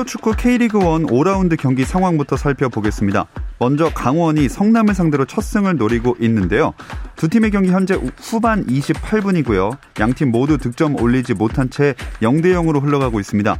프로축구 0.00 0.32
K리그 0.32 0.78
1 0.78 0.84
5라운드 1.06 1.58
경기 1.58 1.84
상황부터 1.84 2.36
살펴보겠습니다. 2.36 3.26
먼저 3.58 3.90
강원이 3.90 4.48
성남을 4.48 4.94
상대로 4.94 5.26
첫 5.26 5.42
승을 5.42 5.76
노리고 5.76 6.16
있는데요. 6.20 6.72
두 7.16 7.28
팀의 7.28 7.50
경기 7.50 7.70
현재 7.70 8.00
후반 8.16 8.64
28분이고요. 8.66 9.76
양 10.00 10.14
팀 10.14 10.30
모두 10.30 10.56
득점 10.56 11.00
올리지 11.00 11.34
못한 11.34 11.68
채 11.68 11.94
0대 12.22 12.46
0으로 12.46 12.82
흘러가고 12.82 13.20
있습니다. 13.20 13.58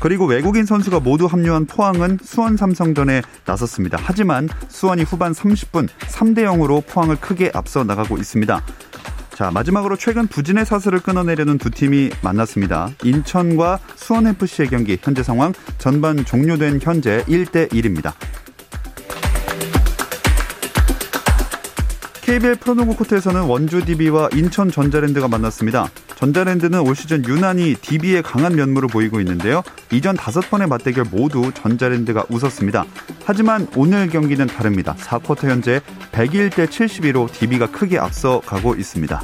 그리고 0.00 0.26
외국인 0.26 0.66
선수가 0.66 1.00
모두 1.00 1.24
합류한 1.24 1.64
포항은 1.64 2.18
수원 2.22 2.58
삼성전에 2.58 3.22
나섰습니다. 3.46 3.98
하지만 4.00 4.48
수원이 4.68 5.04
후반 5.04 5.32
30분 5.32 5.88
3대 6.00 6.40
0으로 6.40 6.86
포항을 6.86 7.16
크게 7.16 7.50
앞서 7.54 7.84
나가고 7.84 8.18
있습니다. 8.18 8.62
자, 9.38 9.52
마지막으로 9.52 9.94
최근 9.94 10.26
부진의 10.26 10.66
사슬을 10.66 10.98
끊어내려는 10.98 11.58
두 11.58 11.70
팀이 11.70 12.10
만났습니다. 12.22 12.90
인천과 13.04 13.78
수원FC의 13.94 14.68
경기 14.68 14.98
현재 15.00 15.22
상황 15.22 15.52
전반 15.78 16.24
종료된 16.24 16.80
현재 16.82 17.22
1대 17.28 17.70
1입니다. 17.70 18.14
KBL 22.28 22.56
프로농구 22.56 22.94
코트에서는 22.96 23.44
원주 23.44 23.86
DB와 23.86 24.28
인천 24.34 24.70
전자랜드가 24.70 25.28
만났습니다. 25.28 25.88
전자랜드는 26.16 26.80
올 26.80 26.94
시즌 26.94 27.24
유난히 27.24 27.74
DB의 27.74 28.22
강한 28.22 28.54
면모를 28.54 28.90
보이고 28.90 29.18
있는데요. 29.20 29.62
이전 29.90 30.14
다섯 30.14 30.42
번의 30.50 30.68
맞대결 30.68 31.06
모두 31.10 31.50
전자랜드가 31.54 32.26
웃었습니다. 32.28 32.84
하지만 33.24 33.66
오늘 33.74 34.08
경기는 34.10 34.46
다릅니다. 34.46 34.94
4쿼터 34.98 35.48
현재 35.48 35.80
101대 36.12 36.66
72로 36.66 37.32
DB가 37.32 37.70
크게 37.70 37.98
앞서가고 37.98 38.74
있습니다. 38.74 39.22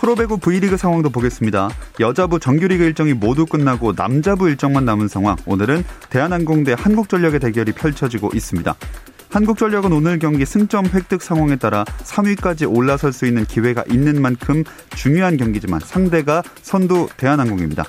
프로배구 0.00 0.38
V리그 0.38 0.78
상황도 0.78 1.10
보겠습니다. 1.10 1.68
여자부 2.00 2.40
정규리그 2.40 2.82
일정이 2.84 3.12
모두 3.12 3.44
끝나고 3.44 3.94
남자부 3.94 4.48
일정만 4.48 4.86
남은 4.86 5.08
상황. 5.08 5.36
오늘은 5.44 5.84
대한항공 6.08 6.64
대 6.64 6.74
한국전력의 6.76 7.38
대결이 7.38 7.72
펼쳐지고 7.72 8.30
있습니다. 8.32 8.74
한국전력은 9.32 9.92
오늘 9.92 10.18
경기 10.18 10.44
승점 10.44 10.84
획득 10.86 11.22
상황에 11.22 11.56
따라 11.56 11.84
3위까지 11.84 12.70
올라설 12.70 13.14
수 13.14 13.24
있는 13.24 13.46
기회가 13.46 13.82
있는 13.90 14.20
만큼 14.20 14.62
중요한 14.94 15.38
경기지만 15.38 15.80
상대가 15.80 16.42
선두 16.60 17.08
대한항공입니다. 17.16 17.84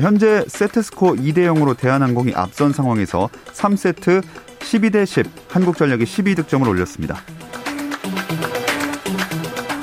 현재 0.00 0.44
세트스코 0.48 1.16
2대 1.16 1.40
0으로 1.40 1.76
대한항공이 1.76 2.32
앞선 2.34 2.72
상황에서 2.72 3.28
3세트 3.52 4.22
12대 4.60 5.04
10 5.04 5.26
한국전력이 5.50 6.04
12득점을 6.04 6.66
올렸습니다. 6.66 7.16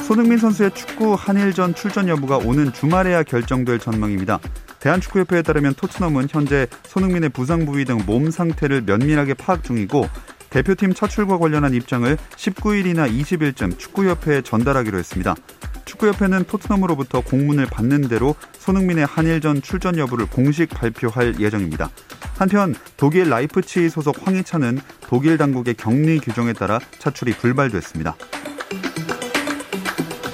손흥민 0.07 0.39
선수의 0.39 0.71
축구 0.73 1.13
한일전 1.13 1.75
출전 1.75 2.07
여부가 2.07 2.37
오는 2.37 2.73
주말에야 2.73 3.21
결정될 3.21 3.77
전망입니다. 3.77 4.39
대한축구협회에 4.79 5.43
따르면 5.43 5.75
토트넘은 5.75 6.27
현재 6.31 6.67
손흥민의 6.87 7.29
부상 7.29 7.65
부위 7.65 7.85
등 7.85 7.99
몸 8.05 8.29
상태를 8.29 8.81
면밀하게 8.81 9.35
파악 9.35 9.63
중이고 9.63 10.07
대표팀 10.55 10.93
차출과 10.93 11.37
관련한 11.37 11.73
입장을 11.73 12.15
19일이나 12.37 13.11
20일쯤 13.11 13.77
축구협회에 13.77 14.41
전달하기로 14.41 14.97
했습니다. 14.97 15.35
축구협회는 15.83 16.45
토트넘으로부터 16.45 17.19
공문을 17.19 17.65
받는 17.65 18.07
대로 18.07 18.35
손흥민의 18.59 19.05
한일전 19.05 19.61
출전 19.61 19.97
여부를 19.97 20.27
공식 20.27 20.69
발표할 20.69 21.41
예정입니다. 21.41 21.89
한편 22.37 22.73
독일 22.95 23.29
라이프치히 23.29 23.89
소속 23.89 24.25
황희찬은 24.25 24.79
독일 25.01 25.37
당국의 25.37 25.73
격리 25.73 26.19
규정에 26.19 26.53
따라 26.53 26.79
차출이 26.99 27.33
불발됐습니다. 27.33 28.15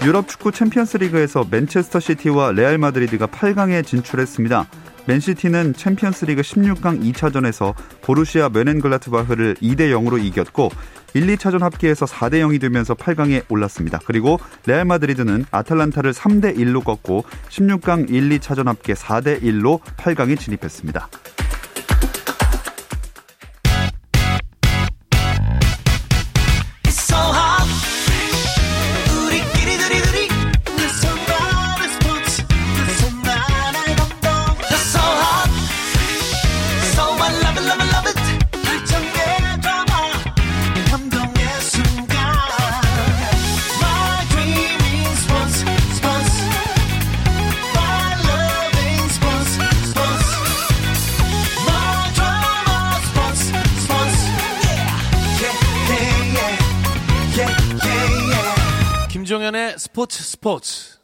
유럽 0.06 0.28
축구 0.28 0.52
챔피언스 0.52 0.98
리그에서 0.98 1.48
맨체스터 1.50 2.00
시티와 2.00 2.52
레알 2.52 2.78
마드리드가 2.78 3.26
8강에 3.26 3.84
진출했습니다. 3.84 4.68
맨시티는 5.06 5.74
챔피언스리그 5.74 6.42
16강 6.42 7.04
2차전에서 7.14 7.74
보루시아 8.02 8.50
묀헨글라트바흐를 8.50 9.56
2대 9.56 9.92
0으로 9.92 10.24
이겼고 10.24 10.70
1, 11.14 11.28
2차전 11.28 11.60
합계에서 11.60 12.06
4대 12.06 12.36
0이 12.36 12.62
되면서 12.62 12.94
8강에 12.94 13.44
올랐습니다. 13.50 14.00
그리고 14.06 14.40
레알 14.66 14.86
마드리드는 14.86 15.46
아틀란타를 15.52 16.14
3대 16.14 16.58
1로 16.58 16.84
꺾고 16.84 17.26
16강 17.50 18.10
1, 18.10 18.30
2차전 18.40 18.66
합계 18.66 18.94
4대 18.94 19.42
1로 19.42 19.82
8강에 19.98 20.40
진입했습니다. 20.40 21.10
김종현의 59.32 59.76
스포츠 59.78 60.22
스포츠. 60.24 61.00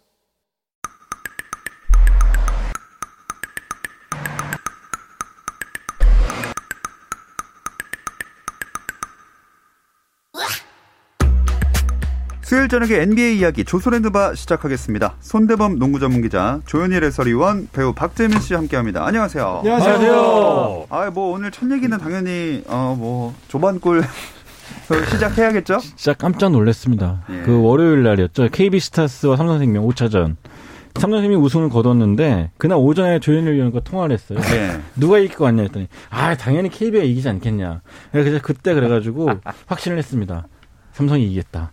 수요일 12.41 12.67
저녁에 12.67 12.95
NBA 12.95 13.37
이야기 13.37 13.63
조선랜드바 13.63 14.35
시작하겠습니다. 14.35 15.15
손대범 15.21 15.79
농구 15.79 16.01
전문 16.01 16.21
기자, 16.21 16.59
조현일 16.65 17.05
해설위원, 17.05 17.69
배우 17.71 17.93
박재민 17.93 18.41
씨 18.41 18.53
함께합니다. 18.53 19.05
안녕하세요. 19.05 19.59
안녕하세요. 19.59 20.87
아, 20.89 21.09
뭐 21.11 21.31
오늘 21.31 21.51
첫 21.51 21.71
얘기는 21.71 21.97
당연히 21.97 22.61
어뭐 22.67 23.35
조반골 23.47 24.03
시작해야겠죠? 25.11 25.79
진짜 25.79 26.13
깜짝 26.13 26.51
놀랐습니다. 26.51 27.23
예. 27.29 27.41
그 27.45 27.61
월요일 27.61 28.03
날이었죠. 28.03 28.49
KB 28.51 28.79
스타스와 28.79 29.35
삼성생명 29.35 29.85
5차전. 29.87 30.35
삼성생명이 30.95 31.41
우승을 31.43 31.69
거뒀는데 31.69 32.51
그날 32.57 32.77
오전에 32.79 33.19
조현일 33.19 33.53
위원과 33.53 33.81
통화를 33.81 34.13
했어요. 34.13 34.39
네. 34.39 34.79
누가 34.95 35.19
이길 35.19 35.35
것 35.37 35.43
같냐 35.45 35.61
했더니 35.63 35.87
아 36.09 36.35
당연히 36.35 36.69
KB가 36.69 37.03
이기지 37.03 37.29
않겠냐. 37.29 37.81
그래서 38.11 38.39
그때 38.41 38.73
그래가지고 38.73 39.29
확신을 39.67 39.97
했습니다. 39.97 40.47
삼성이 40.93 41.25
이기겠다. 41.25 41.71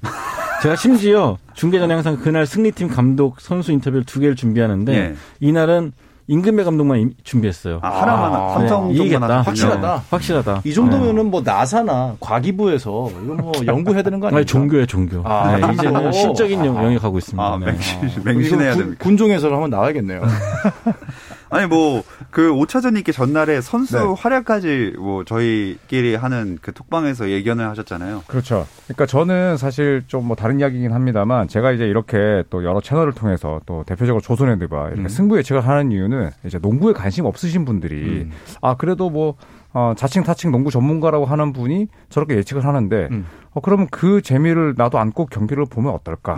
제가 0.62 0.76
심지어 0.76 1.38
중계전에 1.54 1.94
항상 1.94 2.18
그날 2.18 2.46
승리팀 2.46 2.88
감독 2.88 3.40
선수 3.40 3.72
인터뷰를 3.72 4.04
두 4.04 4.20
개를 4.20 4.36
준비하는데 4.36 4.92
네. 4.92 5.14
이날은 5.40 5.92
임금배 6.26 6.64
감독만 6.64 7.12
준비했어요. 7.22 7.80
아, 7.82 8.00
하나만 8.00 8.32
아, 8.32 8.54
삼성 8.54 8.88
네, 8.88 8.94
이기겠다. 8.94 9.42
확실하다. 9.42 9.94
네, 9.96 10.02
확실하다. 10.10 10.60
이 10.64 10.72
정도면은 10.72 11.30
뭐 11.30 11.42
나사나 11.44 12.16
과기부에서 12.18 13.10
이거 13.24 13.34
뭐 13.34 13.52
연구해야 13.66 14.02
되는 14.02 14.20
거 14.20 14.28
아니에요? 14.28 14.38
아니, 14.38 14.46
종교예 14.46 14.86
종교. 14.86 15.20
아, 15.24 15.56
네, 15.56 15.72
이제는 15.74 16.12
시적인 16.12 16.64
영역에 16.64 16.96
가고 16.98 17.18
있습니다. 17.18 17.42
아, 17.44 17.58
맹신, 17.58 18.22
맹신해야 18.24 18.74
됩니다. 18.74 19.04
군종에서 19.04 19.48
한번 19.50 19.70
나와야겠네요. 19.70 20.22
아니 21.54 21.66
뭐 21.66 22.02
그 22.30 22.50
5차전 22.52 22.98
있기 22.98 23.12
전날에 23.12 23.60
선수 23.60 23.96
네. 23.96 24.14
활약까지 24.18 24.94
뭐 24.98 25.24
저희끼리 25.24 26.16
하는 26.16 26.58
그 26.60 26.72
톡방에서 26.72 27.30
예견을 27.30 27.68
하셨잖아요. 27.68 28.24
그렇죠. 28.26 28.66
그러니까 28.86 29.06
저는 29.06 29.56
사실 29.56 30.02
좀 30.08 30.24
뭐 30.24 30.34
다른 30.36 30.58
이야기긴 30.58 30.90
합니다만 30.92 31.48
제가 31.48 31.72
이제 31.72 31.84
이렇게 31.84 32.42
또 32.48 32.64
여러 32.64 32.80
채널을 32.80 33.12
통해서 33.12 33.60
또 33.66 33.84
대표적으로 33.86 34.22
조선핸드바 34.22 34.86
이렇게 34.88 35.02
음. 35.02 35.08
승부 35.08 35.36
예측을 35.36 35.60
하는 35.66 35.92
이유는 35.92 36.30
이제 36.46 36.58
농구에 36.58 36.94
관심 36.94 37.26
없으신 37.26 37.66
분들이 37.66 38.22
음. 38.22 38.32
아 38.62 38.74
그래도 38.74 39.10
뭐 39.10 39.36
어, 39.74 39.92
자칭 39.96 40.22
타칭 40.22 40.50
농구 40.52 40.70
전문가라고 40.70 41.24
하는 41.26 41.52
분이 41.52 41.88
저렇게 42.08 42.36
예측을 42.36 42.64
하는데 42.64 43.08
음. 43.10 43.26
어, 43.54 43.60
그러면 43.60 43.86
그 43.90 44.20
재미를 44.22 44.74
나도 44.76 44.98
안고 44.98 45.26
경기를 45.26 45.64
보면 45.66 45.92
어떨까? 45.92 46.34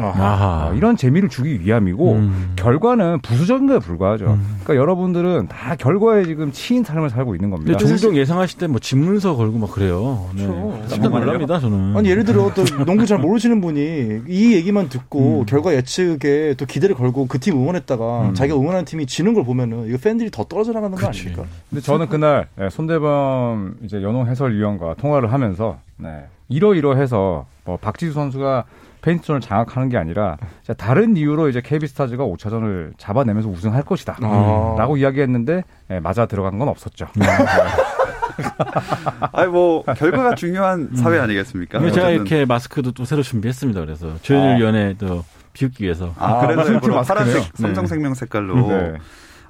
어, 0.70 0.74
이런 0.74 0.96
재미를 0.96 1.28
주기 1.30 1.60
위함이고 1.60 2.12
음. 2.12 2.52
결과는 2.56 3.20
부수적인 3.20 3.66
거에 3.68 3.78
불과하죠. 3.78 4.26
음. 4.26 4.58
그러니까 4.64 4.76
여러분들은 4.76 5.48
다 5.48 5.76
결과에 5.76 6.24
지금 6.24 6.50
치인 6.52 6.82
삶을 6.84 7.08
살고 7.10 7.34
있는 7.34 7.48
겁니다. 7.50 7.76
종종 7.78 8.16
예상하실 8.16 8.58
때 8.58 8.66
뭐 8.66 8.78
집문서 8.80 9.36
걸고 9.36 9.58
막 9.58 9.70
그래요. 9.70 10.28
네. 10.34 10.44
그렇죠. 10.46 10.80
깜짝 10.90 11.08
놀랍니다 11.10 11.60
저는. 11.60 11.96
아니 11.96 12.08
예를 12.10 12.24
들어 12.24 12.50
또 12.54 12.64
농구 12.84 13.06
잘 13.06 13.18
모르시는 13.18 13.60
분이 13.60 14.22
이 14.28 14.54
얘기만 14.54 14.88
듣고 14.88 15.40
음. 15.40 15.46
결과 15.46 15.72
예측에 15.74 16.54
또 16.58 16.66
기대를 16.66 16.96
걸고 16.96 17.26
그 17.28 17.38
팀 17.38 17.54
응원했다가 17.54 18.28
음. 18.30 18.34
자기가 18.34 18.58
응원하는 18.58 18.84
팀이 18.86 19.06
지는 19.06 19.34
걸 19.34 19.44
보면은 19.44 19.86
이거 19.88 19.98
팬들이 20.02 20.30
더 20.30 20.42
떨어져 20.44 20.72
나가는 20.72 20.96
거 20.96 21.06
아닙니까? 21.06 21.44
근데 21.70 21.80
저는 21.82 22.08
그날 22.08 22.48
예, 22.60 22.68
손대범 22.70 23.25
이제 23.82 24.02
연홍 24.02 24.26
해설위원과 24.26 24.94
통화를 24.94 25.32
하면서 25.32 25.78
네. 25.96 26.26
이러이러해서 26.48 27.46
뭐 27.64 27.76
박지수 27.76 28.12
선수가 28.12 28.64
페인트존을 29.02 29.40
장악하는 29.40 29.88
게 29.88 29.96
아니라 29.96 30.36
다른 30.76 31.16
이유로 31.16 31.48
이제 31.48 31.60
KB스타즈가 31.60 32.24
5차전을 32.24 32.92
잡아내면서 32.98 33.48
우승할 33.48 33.82
것이다. 33.82 34.18
아. 34.20 34.74
라고 34.76 34.96
이야기했는데 34.96 35.62
네, 35.88 36.00
맞아 36.00 36.26
들어간 36.26 36.58
건 36.58 36.68
없었죠. 36.68 37.06
음. 37.16 37.22
아니 39.32 39.48
뭐 39.48 39.82
결과가 39.82 40.34
중요한 40.34 40.88
음. 40.90 40.96
사회 40.96 41.18
아니겠습니까? 41.18 41.78
음. 41.78 41.92
제가 41.92 42.10
이렇게 42.10 42.44
마스크도 42.44 42.92
또 42.92 43.04
새로 43.04 43.22
준비했습니다. 43.22 43.80
그래서 43.80 44.16
조현일 44.22 44.48
아. 44.48 44.56
위원회도 44.56 45.24
비웃기 45.52 45.84
위해서. 45.84 46.12
아, 46.18 46.38
아 46.38 46.46
그래서 46.46 46.72
일부러 46.72 47.02
파란색 47.02 47.42
네. 47.42 47.48
삼성생명 47.54 48.14
색깔로. 48.14 48.68
네. 48.68 48.94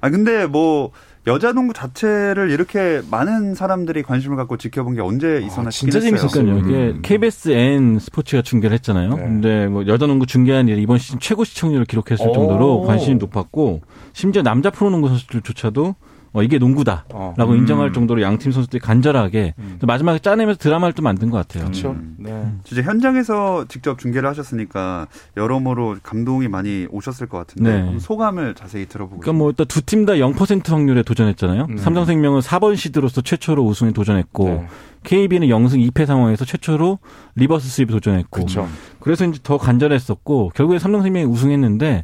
아 0.01 0.09
근데 0.09 0.45
뭐 0.45 0.91
여자 1.27 1.51
농구 1.51 1.73
자체를 1.73 2.49
이렇게 2.51 3.01
많은 3.11 3.53
사람들이 3.53 4.01
관심을 4.01 4.37
갖고 4.37 4.55
지켜본 4.55 4.95
게 4.95 5.01
언제 5.01 5.41
있었나 5.45 5.67
아, 5.67 5.71
진짜 5.71 5.99
재밌었거든요. 5.99 6.57
이게 6.59 6.73
음. 6.91 7.01
KBSN 7.03 7.99
스포츠가 7.99 8.41
중계를 8.41 8.73
했잖아요. 8.75 9.09
네. 9.09 9.21
근데 9.21 9.67
뭐 9.67 9.85
여자 9.87 10.07
농구 10.07 10.25
중계한 10.25 10.69
일이 10.69 10.81
이번 10.81 10.97
시즌 10.97 11.19
최고 11.19 11.43
시청률을 11.43 11.85
기록했을 11.85 12.31
정도로 12.33 12.83
관심이 12.83 13.17
높았고 13.17 13.81
심지어 14.13 14.41
남자 14.41 14.69
프로농구 14.69 15.09
선수들조차도 15.09 15.95
어, 16.33 16.43
이게 16.43 16.57
농구다라고 16.59 17.07
어. 17.13 17.33
음. 17.39 17.57
인정할 17.57 17.93
정도로 17.93 18.21
양 18.21 18.37
팀 18.37 18.51
선수들이 18.51 18.79
간절하게 18.79 19.53
음. 19.57 19.79
마지막에 19.81 20.19
짜내면서 20.19 20.59
드라마를 20.59 20.93
또 20.93 21.01
만든 21.01 21.29
것 21.31 21.37
같아요. 21.37 21.63
그렇죠. 21.63 21.91
음. 21.91 22.15
네. 22.19 22.51
진짜 22.63 22.83
현장에서 22.83 23.65
직접 23.67 23.97
중계를 23.97 24.27
하셨으니까 24.29 25.07
여러모로 25.35 25.97
감동이 26.03 26.47
많이 26.47 26.87
오셨을 26.91 27.27
것 27.27 27.37
같은데 27.39 27.81
네. 27.83 27.99
소감을 27.99 28.53
자세히 28.55 28.85
들어보고. 28.87 29.21
그러니까 29.21 29.37
뭐 29.39 29.49
일단 29.49 29.65
두 29.67 29.81
팀 29.81 30.05
다 30.05 30.13
0% 30.13 30.69
확률에 30.69 31.01
도전했잖아요. 31.03 31.67
음. 31.69 31.77
삼성생명은 31.77 32.41
4번 32.41 32.75
시드로서 32.75 33.21
최초로 33.21 33.63
우승에 33.65 33.91
도전했고 33.91 34.45
네. 34.45 34.67
KB는 35.03 35.47
0승 35.47 35.89
2패 35.91 36.05
상황에서 36.05 36.43
최초로 36.45 36.99
reverse 37.35 37.67
sweep에 37.85 37.89
도전했고. 37.91 38.41
그쵸. 38.41 38.67
그래서 38.99 39.25
이제 39.25 39.39
더 39.41 39.57
간절했었고 39.57 40.51
결국에 40.53 40.79
삼성생명이 40.79 41.25
우승했는데 41.25 42.03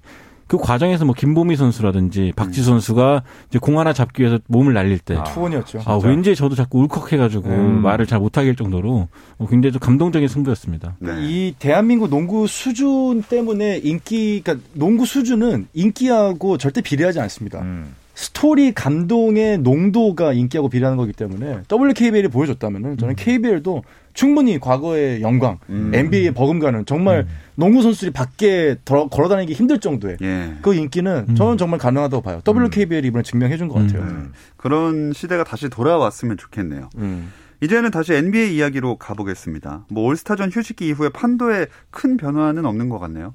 그 0.53 0.57
과정에서 0.59 1.03
뭐 1.03 1.15
김보미 1.15 1.55
선수라든지 1.55 2.31
박지 2.35 2.61
수 2.61 2.69
음. 2.69 2.73
선수가 2.73 3.23
이제 3.49 3.57
공 3.57 3.79
하나 3.79 3.91
잡기 3.91 4.21
위해서 4.21 4.37
몸을 4.47 4.73
날릴 4.73 4.99
때 4.99 5.15
아, 5.15 5.23
투혼이었죠. 5.23 5.81
아, 5.83 5.99
왠지 6.03 6.35
저도 6.35 6.53
자꾸 6.53 6.79
울컥해가지고 6.81 7.49
음. 7.49 7.81
말을 7.81 8.05
잘 8.05 8.19
못하게 8.19 8.49
할 8.49 8.55
정도로 8.55 9.07
굉장히 9.49 9.71
좀 9.71 9.79
감동적인 9.79 10.27
승부였습니다. 10.27 10.97
네. 10.99 11.11
이 11.21 11.55
대한민국 11.57 12.11
농구 12.11 12.45
수준 12.45 13.23
때문에 13.23 13.79
인기, 13.83 14.43
그러니까 14.43 14.63
농구 14.73 15.07
수준은 15.07 15.69
인기하고 15.73 16.59
절대 16.59 16.81
비례하지 16.81 17.19
않습니다. 17.19 17.61
음. 17.61 17.95
스토리 18.23 18.71
감동의 18.73 19.57
농도가 19.57 20.31
인기하고 20.31 20.69
비례하는 20.69 20.97
거기 20.97 21.11
때문에 21.11 21.63
WKBL이 21.69 22.29
보여줬다면은 22.29 22.97
저는 22.97 23.13
음. 23.13 23.15
KBL도 23.17 23.83
충분히 24.13 24.59
과거의 24.59 25.21
영광, 25.21 25.57
음. 25.69 25.91
NBA의 25.93 26.33
버금가는 26.33 26.85
정말 26.85 27.25
음. 27.27 27.35
농구 27.55 27.81
선수들이 27.81 28.11
밖에 28.11 28.77
걸어다니기 28.85 29.51
힘들 29.53 29.79
정도의 29.79 30.17
예. 30.21 30.53
그 30.61 30.73
인기는 30.73 31.25
음. 31.29 31.35
저는 31.35 31.57
정말 31.57 31.79
가능하다고 31.79 32.21
봐요. 32.23 32.41
WKBL이 32.47 33.07
이번에 33.07 33.23
증명해 33.23 33.57
준 33.57 33.67
것 33.67 33.75
같아요. 33.85 34.03
음. 34.03 34.31
그런 34.55 35.11
시대가 35.13 35.43
다시 35.43 35.67
돌아왔으면 35.69 36.37
좋겠네요. 36.37 36.89
음. 36.99 37.31
이제는 37.61 37.91
다시 37.91 38.13
NBA 38.13 38.55
이야기로 38.55 38.97
가보겠습니다. 38.97 39.85
뭐 39.89 40.03
올스타전 40.05 40.49
휴식기 40.51 40.87
이후에 40.87 41.09
판도에 41.09 41.65
큰 41.91 42.15
변화는 42.17 42.65
없는 42.65 42.87
것 42.89 42.99
같네요. 42.99 43.33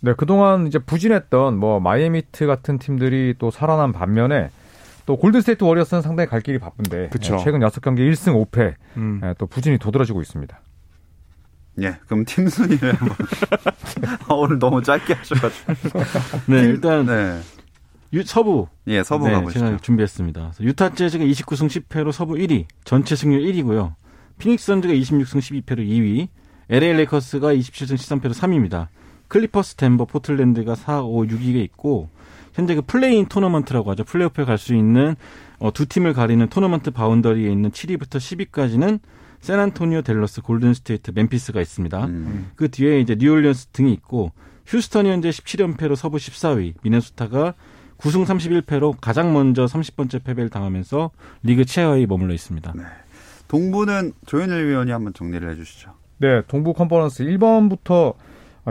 네, 0.00 0.14
그동안 0.16 0.66
이제 0.66 0.78
부진했던 0.78 1.58
뭐 1.58 1.80
마이애미 1.80 2.19
히트 2.19 2.46
같은 2.46 2.78
팀들이 2.78 3.34
또 3.38 3.50
살아난 3.50 3.92
반면에 3.92 4.50
또 5.06 5.16
골든스테이트 5.16 5.64
워리어스는 5.64 6.02
상당히 6.02 6.28
갈 6.28 6.40
길이 6.40 6.58
바쁜데 6.58 7.10
네, 7.10 7.18
최근 7.18 7.60
6경기 7.60 7.98
1승 8.10 8.50
5패 8.50 8.74
음. 8.96 9.20
네, 9.22 9.34
또 9.38 9.46
부진이 9.46 9.78
도드라지고 9.78 10.20
있습니다. 10.20 10.60
예, 11.82 11.98
그럼 12.06 12.24
팀 12.24 12.48
순위를 12.48 12.94
한번 12.94 13.16
아, 14.28 14.34
오늘 14.34 14.58
너무 14.58 14.82
짧게 14.82 15.12
하셔가지고 15.14 15.72
네 16.46 16.62
팀, 16.62 16.70
일단 16.70 17.06
네. 17.06 17.40
유, 18.14 18.24
서부 18.24 18.68
예 18.86 19.02
서부 19.02 19.26
네, 19.26 19.34
가보시죠. 19.34 19.64
제가 19.64 19.76
준비했습니다. 19.78 20.52
유타 20.60 20.92
재즈가 20.94 21.24
29승 21.24 21.68
10패로 21.68 22.12
서부 22.12 22.34
1위, 22.34 22.64
전체 22.84 23.14
승률 23.14 23.40
1위고요. 23.42 23.94
피닉스 24.38 24.66
선즈가 24.66 24.94
26승 24.94 25.64
12패로 25.66 25.78
2위, 25.78 26.28
LA 26.70 26.92
레이커스가 26.94 27.52
27승 27.54 27.94
13패로 27.94 28.32
3위입니다. 28.32 28.88
클리퍼스, 29.28 29.76
덴버, 29.76 30.06
포틀랜드가 30.06 30.74
4, 30.74 31.02
5, 31.02 31.24
6위에 31.24 31.62
있고 31.64 32.08
현재 32.52 32.74
그 32.74 32.82
play-in 32.82 33.26
토너먼트라고 33.26 33.90
하죠. 33.90 34.04
플레이오프에 34.04 34.44
갈 34.44 34.56
수 34.58 34.74
있는 34.74 35.14
어, 35.58 35.72
두 35.72 35.86
팀을 35.86 36.12
가리는 36.12 36.46
토너먼트 36.48 36.90
boundary에 36.90 37.50
있는 37.50 37.70
7위부터 37.70 38.16
10위까지는 38.50 39.00
샌안토니오, 39.40 40.02
댈러스, 40.02 40.40
골든스테이트, 40.40 41.12
멤피스가 41.14 41.60
있습니다. 41.60 42.06
음. 42.06 42.50
그 42.56 42.70
뒤에 42.70 43.00
이제 43.00 43.16
뉴올리언스 43.18 43.66
등이 43.68 43.92
있고 43.92 44.32
휴스턴이 44.66 45.08
현재 45.08 45.30
17연패로 45.30 45.94
서부 45.94 46.16
14위, 46.16 46.74
미네소타가 46.82 47.54
9승 47.98 48.24
31패로 48.26 48.96
가장 49.00 49.32
먼저 49.32 49.66
30번째 49.66 50.24
패배를 50.24 50.50
당하면서 50.50 51.10
리그 51.42 51.64
최하위에 51.64 52.06
머물러 52.06 52.34
있습니다. 52.34 52.72
네. 52.76 52.82
동부는 53.48 54.12
조현일 54.26 54.66
위원이 54.68 54.90
한번 54.90 55.14
정리를 55.14 55.48
해주시죠. 55.50 55.92
네, 56.18 56.42
동부 56.48 56.72
컨퍼런스 56.74 57.24
1번부터 57.24 58.14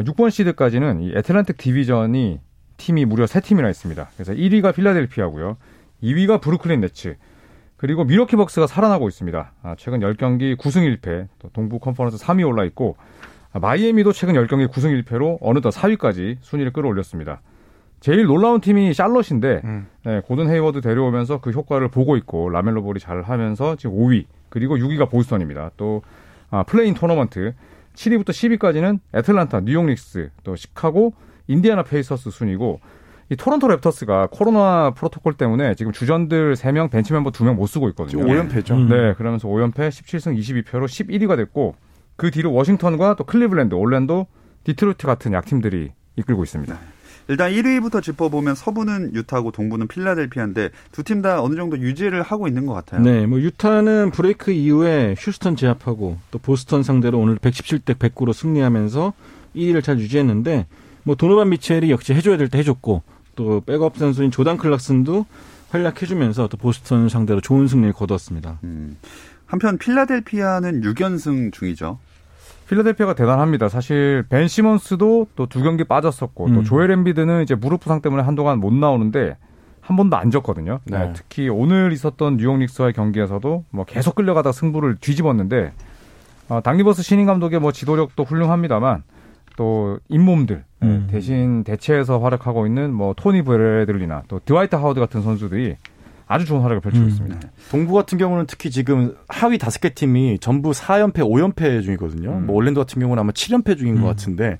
6번 0.01 0.31
시드까지는 0.31 1.01
이 1.01 1.13
애틀란틱 1.15 1.57
division이 1.57 2.39
팀이 2.77 3.05
무려 3.05 3.25
3팀이나 3.25 3.69
있습니다. 3.69 4.09
그래서 4.15 4.33
1위가 4.33 4.75
필라델피아고요. 4.75 5.57
2위가 6.03 6.41
브루클린 6.41 6.81
네츠. 6.81 7.15
그리고 7.77 8.03
밀워키 8.03 8.35
벅스가 8.35 8.67
살아나고 8.67 9.07
있습니다. 9.07 9.51
아, 9.61 9.75
최근 9.77 9.99
10경기 9.99 10.55
9승 10.57 10.99
1패, 10.99 11.27
또 11.39 11.49
동부 11.49 11.79
컨퍼런스 11.79 12.17
3위 12.17 12.47
올라 12.47 12.63
있고 12.65 12.97
아, 13.51 13.59
마이애미도 13.59 14.11
최근 14.11 14.33
10경기 14.35 14.67
9승 14.67 15.03
1패로 15.03 15.37
어느덧 15.41 15.69
4위까지 15.69 16.37
순위를 16.41 16.73
끌어올렸습니다. 16.73 17.41
제일 17.99 18.25
놀라운 18.25 18.61
팀이 18.61 18.93
샬럿인데 18.93 19.61
음. 19.63 19.87
네, 20.03 20.21
고든 20.21 20.49
헤이워드 20.49 20.81
데려오면서 20.81 21.39
그 21.39 21.51
효과를 21.51 21.87
보고 21.87 22.17
있고 22.17 22.49
라멜로 22.49 22.83
볼이 22.83 22.99
잘 22.99 23.21
하면서 23.23 23.75
지금 23.77 23.95
5위 23.95 24.25
그리고 24.49 24.77
6위가 24.77 25.09
보스턴입니다. 25.09 25.71
또 25.77 26.01
아, 26.51 26.63
play-in 26.63 26.93
토너먼트 26.93 27.53
7위부터 27.95 28.29
10위까지는 28.29 28.99
애틀란타, 29.13 29.61
뉴욕 29.61 29.85
닉스, 29.85 30.31
또 30.43 30.55
시카고, 30.55 31.13
인디아나 31.47 31.83
페이서스 31.83 32.31
순이고 32.31 32.79
이 33.29 33.35
토론토 33.35 33.67
랩터스가 33.67 34.29
코로나 34.31 34.91
프로토콜 34.91 35.33
때문에 35.33 35.75
지금 35.75 35.91
주전들 35.91 36.55
3명, 36.55 36.91
벤치 36.91 37.13
멤버 37.13 37.31
2명 37.31 37.55
못 37.55 37.65
쓰고 37.65 37.89
있거든요. 37.89 38.23
5연패죠. 38.23 38.71
음. 38.71 38.89
네, 38.89 39.13
그러면서 39.13 39.47
5연패 39.47 39.89
17승 39.89 40.37
22패로 40.37 40.85
11위가 40.85 41.35
됐고 41.35 41.75
그 42.17 42.29
뒤로 42.31 42.53
워싱턴과 42.53 43.15
또 43.15 43.23
클리블랜드, 43.23 43.73
올랜도, 43.73 44.27
디트로이트 44.63 45.07
같은 45.07 45.33
약팀들이 45.33 45.91
이끌고 46.17 46.43
있습니다. 46.43 46.77
네. 47.27 47.33
일단 47.33 47.51
1위부터 47.51 48.01
짚어보면 48.03 48.55
서부는 48.55 49.15
유타고 49.15 49.51
동부는 49.51 49.87
필라델피아인데 49.87 50.69
두 50.91 51.03
팀 51.03 51.21
다 51.21 51.41
어느 51.41 51.55
정도 51.55 51.77
유지를 51.77 52.21
하고 52.21 52.47
있는 52.47 52.65
것 52.65 52.73
같아요. 52.73 53.01
네, 53.01 53.25
뭐 53.25 53.39
유타는 53.39 54.11
브레이크 54.11 54.51
이후에 54.51 55.15
휴스턴 55.17 55.55
제압하고 55.55 56.17
또 56.31 56.39
보스턴 56.39 56.83
상대로 56.83 57.19
오늘 57.19 57.37
117대 57.37 57.95
109로 57.97 58.33
승리하면서 58.33 59.13
1위를 59.55 59.83
잘 59.83 59.97
유지했는데 59.99 60.67
뭐 61.03 61.15
도노반 61.15 61.49
미첼이 61.49 61.89
역시 61.91 62.13
해줘야 62.13 62.37
될 62.37 62.49
때 62.49 62.57
해줬고 62.59 63.01
또 63.35 63.61
백업 63.61 63.97
선수인 63.97 64.31
조단 64.31 64.57
클락슨도 64.57 65.25
활약해주면서 65.69 66.47
또 66.47 66.57
보스턴 66.57 67.09
상대로 67.09 67.41
좋은 67.41 67.67
승리를 67.67 67.91
거두었습니다. 67.93 68.59
음. 68.63 68.97
한편 69.45 69.77
필라델피아는 69.77 70.81
6연승 70.81 71.51
중이죠. 71.53 71.99
필라델피아가 72.69 73.13
대단합니다. 73.13 73.69
사실 73.69 74.23
벤 74.29 74.47
시몬스도 74.47 75.27
또 75.35 75.45
두 75.47 75.61
경기 75.61 75.83
빠졌었고 75.83 76.45
음. 76.47 76.53
또 76.55 76.63
조엘 76.63 76.91
엠비드는 76.91 77.43
이제 77.43 77.55
무릎 77.55 77.81
부상 77.81 78.01
때문에 78.01 78.23
한동안 78.23 78.59
못 78.59 78.73
나오는데 78.73 79.37
한 79.81 79.97
번도 79.97 80.17
안 80.17 80.31
졌거든요. 80.31 80.79
네. 80.85 80.97
네, 80.97 81.13
특히 81.13 81.47
오늘 81.47 81.91
있었던 81.91 82.37
뉴욕 82.37 82.57
닉스와의 82.57 82.93
경기에서도 82.93 83.65
뭐 83.69 83.85
계속 83.85 84.15
끌려가다 84.15 84.51
승부를 84.51 84.95
뒤집었는데 84.99 85.73
어, 86.49 86.61
당리버스 86.61 87.03
신인 87.03 87.25
감독의 87.27 87.59
뭐 87.59 87.71
지도력도 87.71 88.23
훌륭합니다만 88.23 89.03
또 89.57 89.99
잇몸들 90.09 90.63
네, 90.81 90.87
음. 90.87 91.07
대신 91.09 91.63
대체해서 91.63 92.19
활약하고 92.19 92.65
있는 92.65 92.93
뭐 92.93 93.13
토니 93.15 93.43
브레들리나 93.43 94.23
또 94.27 94.39
드와이트 94.43 94.75
하워드 94.75 94.99
같은 94.99 95.21
선수들이 95.21 95.75
아주 96.27 96.45
좋은 96.45 96.61
활약을 96.61 96.81
펼치고 96.81 97.05
음. 97.05 97.09
있습니다. 97.09 97.39
네. 97.39 97.49
동부 97.69 97.93
같은 97.93 98.17
경우는 98.17 98.45
특히 98.47 98.71
지금 98.71 99.15
하위 99.27 99.57
다섯 99.57 99.79
개 99.79 99.93
팀이 99.93 100.39
전부 100.39 100.71
4연패, 100.71 101.19
5연패 101.19 101.83
중이거든요. 101.83 102.29
음. 102.31 102.45
뭐 102.47 102.55
올랜도 102.55 102.81
같은 102.81 102.99
경우는 102.99 103.21
아마 103.21 103.31
7연패 103.31 103.77
중인 103.77 103.97
음. 103.97 104.01
것 104.01 104.07
같은데 104.07 104.57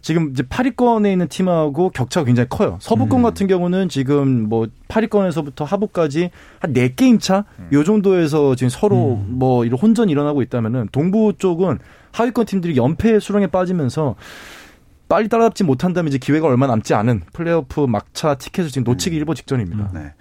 지금 0.00 0.30
이제 0.32 0.42
8위권에 0.42 1.10
있는 1.10 1.28
팀하고 1.28 1.90
격차가 1.90 2.26
굉장히 2.26 2.48
커요. 2.50 2.76
서부권 2.80 3.20
음. 3.20 3.22
같은 3.22 3.46
경우는 3.46 3.88
지금 3.88 4.48
뭐 4.48 4.66
8위권에서부터 4.88 5.64
하부까지 5.64 6.30
한 6.58 6.72
4게임 6.74 7.20
차? 7.20 7.44
음. 7.58 7.68
요 7.72 7.84
정도에서 7.84 8.54
지금 8.54 8.68
서로 8.68 9.14
음. 9.14 9.38
뭐 9.38 9.64
이런 9.64 9.78
혼전이 9.78 10.12
일어나고 10.12 10.42
있다면은 10.42 10.88
동부 10.92 11.34
쪽은 11.38 11.78
하위권 12.12 12.46
팀들이 12.46 12.76
연패 12.76 13.18
수렁에 13.20 13.46
빠지면서 13.46 14.16
빨리 15.08 15.28
따라잡지 15.28 15.64
못한다면 15.64 16.08
이제 16.08 16.18
기회가 16.18 16.48
얼마 16.48 16.66
남지 16.66 16.92
않은 16.92 17.22
플레이오프 17.32 17.80
막차 17.80 18.34
티켓을 18.34 18.70
지금 18.70 18.84
놓치기 18.84 19.16
음. 19.16 19.18
일보 19.18 19.34
직전입니다. 19.34 19.90
네. 19.94 20.12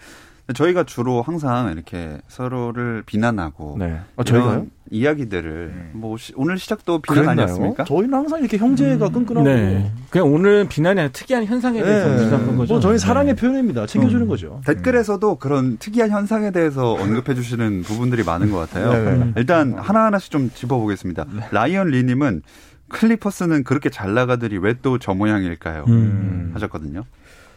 저희가 0.53 0.83
주로 0.83 1.21
항상 1.21 1.71
이렇게 1.71 2.19
서로를 2.27 3.03
비난하고 3.05 3.77
네. 3.79 3.99
아, 4.15 4.23
저희가요? 4.23 4.67
이야기들을 4.91 5.73
네. 5.75 5.89
뭐 5.93 6.17
시, 6.17 6.33
오늘 6.35 6.57
시작도 6.57 7.01
비난 7.01 7.23
그랬나요? 7.23 7.45
아니었습니까? 7.45 7.83
저희는 7.85 8.13
항상 8.13 8.39
이렇게 8.39 8.57
형제가 8.57 9.07
음, 9.07 9.11
끈끈하고 9.11 9.47
네. 9.47 9.91
그냥 10.09 10.31
오늘 10.31 10.67
비난이 10.67 10.99
아니라 10.99 11.11
특이한 11.11 11.45
현상에 11.45 11.81
대해서 11.81 12.09
네. 12.09 12.17
비난한 12.17 12.57
거죠. 12.57 12.73
뭐 12.73 12.79
저희 12.79 12.99
사랑의 12.99 13.35
네. 13.35 13.41
표현입니다. 13.41 13.85
챙겨주는 13.87 14.21
음. 14.21 14.27
거죠. 14.27 14.61
댓글에서도 14.65 15.35
그런 15.35 15.77
특이한 15.77 16.11
현상에 16.11 16.51
대해서 16.51 16.93
언급해 16.93 17.33
주시는 17.33 17.83
부분들이 17.83 18.23
많은 18.23 18.51
것 18.51 18.57
같아요. 18.59 18.91
네. 18.91 19.33
일단 19.37 19.73
하나 19.73 20.05
하나씩 20.05 20.31
좀 20.31 20.51
짚어보겠습니다. 20.53 21.25
라이언 21.51 21.87
리님은 21.87 22.43
클리퍼스는 22.89 23.63
그렇게 23.63 23.89
잘 23.89 24.13
나가들이 24.13 24.57
왜또 24.57 24.99
저 24.99 25.13
모양일까요? 25.13 25.85
음. 25.87 26.51
하셨거든요. 26.53 27.03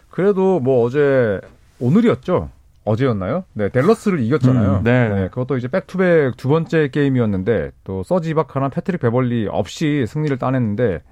그래도 0.08 0.60
뭐 0.60 0.84
어제 0.84 1.40
오늘이었죠. 1.78 2.48
어제였나요? 2.86 3.44
네, 3.52 3.68
댈러스를 3.68 4.20
이겼잖아요. 4.20 4.78
음, 4.78 4.84
네. 4.84 5.08
네. 5.08 5.28
그것도 5.28 5.58
이제 5.58 5.68
back-to-back 5.68 6.36
두 6.36 6.48
번째 6.48 6.88
게임이었는데 6.88 7.72
또 7.84 8.02
서지 8.02 8.32
이바카랑 8.32 8.70
패트릭 8.70 9.00
베벌리 9.00 9.48
없이 9.50 10.06
승리를 10.06 10.38
따냈는데 10.38 11.02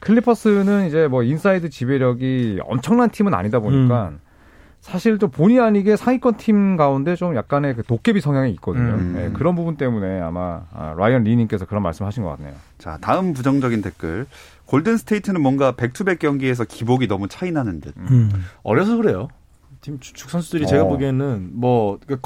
클리퍼스는 0.00 0.86
이제 0.88 1.06
뭐 1.06 1.22
인사이드 1.22 1.70
지배력이 1.70 2.60
엄청난 2.64 3.10
팀은 3.10 3.34
아니다 3.34 3.60
보니까 3.60 4.08
음. 4.08 4.20
사실 4.80 5.18
좀 5.18 5.30
본의 5.30 5.58
아니게 5.58 5.96
상위권 5.96 6.36
팀 6.36 6.76
가운데 6.76 7.16
좀 7.16 7.34
약간의 7.34 7.74
그 7.74 7.82
도깨비 7.82 8.20
성향이 8.20 8.52
있거든요. 8.52 8.94
음. 8.94 9.12
네, 9.16 9.30
그런 9.32 9.56
부분 9.56 9.76
때문에 9.76 10.20
아마 10.20 10.62
아, 10.72 10.94
라이언 10.96 11.24
리님께서 11.24 11.66
그런 11.66 11.82
말씀하신 11.82 12.22
것 12.22 12.30
같네요. 12.36 12.54
자, 12.78 12.96
다음 13.00 13.32
부정적인 13.32 13.82
댓글. 13.82 14.26
골든 14.66 14.96
스테이트는 14.98 15.40
뭔가 15.40 15.72
back-to-back 15.72 16.20
경기에서 16.20 16.64
기복이 16.64 17.08
너무 17.08 17.26
차이 17.26 17.50
나는 17.50 17.80
듯. 17.80 17.94
음. 17.96 18.30
어려서 18.62 18.96
그래요. 18.96 19.28
팀 19.86 20.00
주축 20.00 20.30
선수들이 20.30 20.64
어. 20.64 20.66
제가 20.66 20.84
보기에는 20.84 21.50
뭐 21.52 21.90
그 21.90 22.18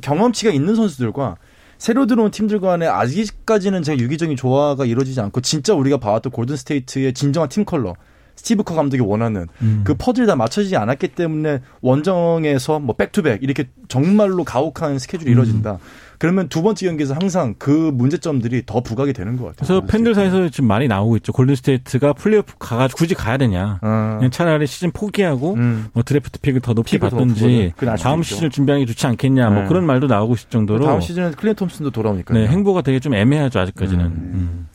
경험치가 0.00 0.50
있는 0.50 0.74
선수들과 0.74 1.36
새로 1.78 2.06
들어온 2.06 2.32
팀들 2.32 2.58
간에 2.58 2.88
아직까지는 2.88 3.84
제가 3.84 4.00
유기적인 4.00 4.36
조화가 4.36 4.84
이루어지지 4.84 5.20
않고 5.20 5.42
진짜 5.42 5.74
우리가 5.74 5.98
봐왔던 5.98 6.32
골든 6.32 6.56
스테이트의 6.56 7.14
진정한 7.14 7.48
팀 7.48 7.64
컬러 7.64 7.94
스티브 8.34 8.64
커 8.64 8.74
감독이 8.74 9.00
원하는 9.00 9.46
음. 9.62 9.82
그 9.84 9.94
퍼즐이 9.94 10.26
다 10.26 10.34
맞춰지지 10.34 10.76
않았기 10.76 11.08
때문에 11.08 11.60
원정에서 11.82 12.80
뭐 12.80 12.96
back-to-back 12.96 13.44
이렇게 13.44 13.68
정말로 13.86 14.42
가혹한 14.42 14.98
스케줄이 14.98 15.30
음. 15.30 15.32
이루어진다. 15.32 15.78
그러면 16.18 16.48
두 16.48 16.62
번째 16.62 16.86
경기에서 16.86 17.14
항상 17.14 17.54
그 17.58 17.70
문제점들이 17.70 18.64
더 18.66 18.80
부각이 18.80 19.12
되는 19.12 19.36
것 19.36 19.44
같아요. 19.44 19.56
그래서 19.66 19.80
팬들 19.86 20.14
사이에서 20.14 20.48
지금 20.48 20.68
많이 20.68 20.88
나오고 20.88 21.16
있죠. 21.18 21.32
골든스테이트가 21.32 22.14
플레이오프 22.14 22.54
가가지고 22.58 22.98
굳이 22.98 23.14
가야 23.14 23.36
되냐. 23.36 23.78
어. 23.82 24.14
그냥 24.18 24.30
차라리 24.30 24.66
시즌 24.66 24.90
포기하고 24.92 25.54
음. 25.54 25.86
뭐 25.92 26.02
드래프트 26.02 26.40
pick을 26.40 26.60
더 26.60 26.74
높이 26.74 26.98
받든지 26.98 27.74
다음 28.00 28.22
시즌을 28.22 28.50
준비하는 28.50 28.84
게 28.84 28.92
좋지 28.92 29.06
않겠냐. 29.06 29.50
뭐 29.50 29.62
네. 29.62 29.68
그런 29.68 29.84
말도 29.84 30.06
나오고 30.06 30.34
있을 30.34 30.48
정도로. 30.48 30.84
다음 30.84 31.00
시즌은 31.00 31.32
클레이 31.32 31.54
톰슨도 31.54 31.90
돌아오니까. 31.90 32.34
네, 32.34 32.46
행보가 32.46 32.82
되게 32.82 33.00
좀 33.00 33.14
애매하죠 33.14 33.60
아직까지는. 33.60 34.04
음. 34.04 34.30
음. 34.34 34.68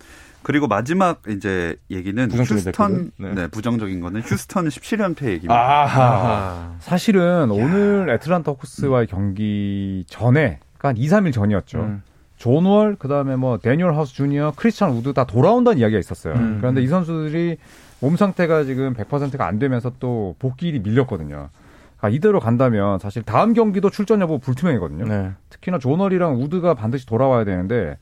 그리고 0.43 0.67
마지막 0.67 1.21
이제 1.29 1.75
얘기는 1.89 2.31
휴스턴 2.31 3.11
네. 3.17 3.33
네. 3.33 3.47
부정적인 3.47 3.99
거는 3.99 4.21
휴스턴 4.21 4.67
17연패 4.67 5.23
얘기입니다. 5.25 5.53
아 5.53 6.75
사실은 6.79 7.21
야. 7.21 7.45
오늘 7.51 8.09
애틀란타 8.09 8.51
호크스와의 8.51 9.07
경기 9.07 10.03
전에 10.07 10.59
그러니까 10.81 10.89
한 10.89 10.97
2, 10.97 11.07
3일 11.07 11.33
전이었죠. 11.33 11.79
음. 11.79 12.01
존 12.37 12.62
월 12.62 12.95
그다음에 12.95 13.35
뭐 13.35 13.59
데니얼 13.59 13.95
하우스 13.95 14.15
주니어, 14.15 14.53
크리스찬 14.55 14.91
우드 14.91 15.13
다 15.13 15.25
돌아온다는 15.25 15.77
이야기가 15.77 15.99
있었어요. 15.99 16.33
음. 16.33 16.57
그런데 16.59 16.81
이 16.81 16.87
선수들이 16.87 17.57
몸 17.99 18.17
상태가 18.17 18.63
지금 18.63 18.95
100%가 18.95 19.45
안 19.45 19.59
되면서 19.59 19.91
또 19.99 20.35
복귀일이 20.39 20.79
밀렸거든요. 20.79 21.49
아, 21.99 22.09
이대로 22.09 22.39
간다면 22.39 22.97
사실 22.97 23.21
다음 23.21 23.53
경기도 23.53 23.91
출전 23.91 24.21
여부 24.21 24.39
불투명이거든요. 24.39 25.05
네. 25.05 25.31
특히나 25.51 25.77
존 25.77 25.93
월이랑 25.93 26.41
우드가 26.41 26.73
반드시 26.73 27.05
돌아와야 27.05 27.43
되는데 27.43 27.99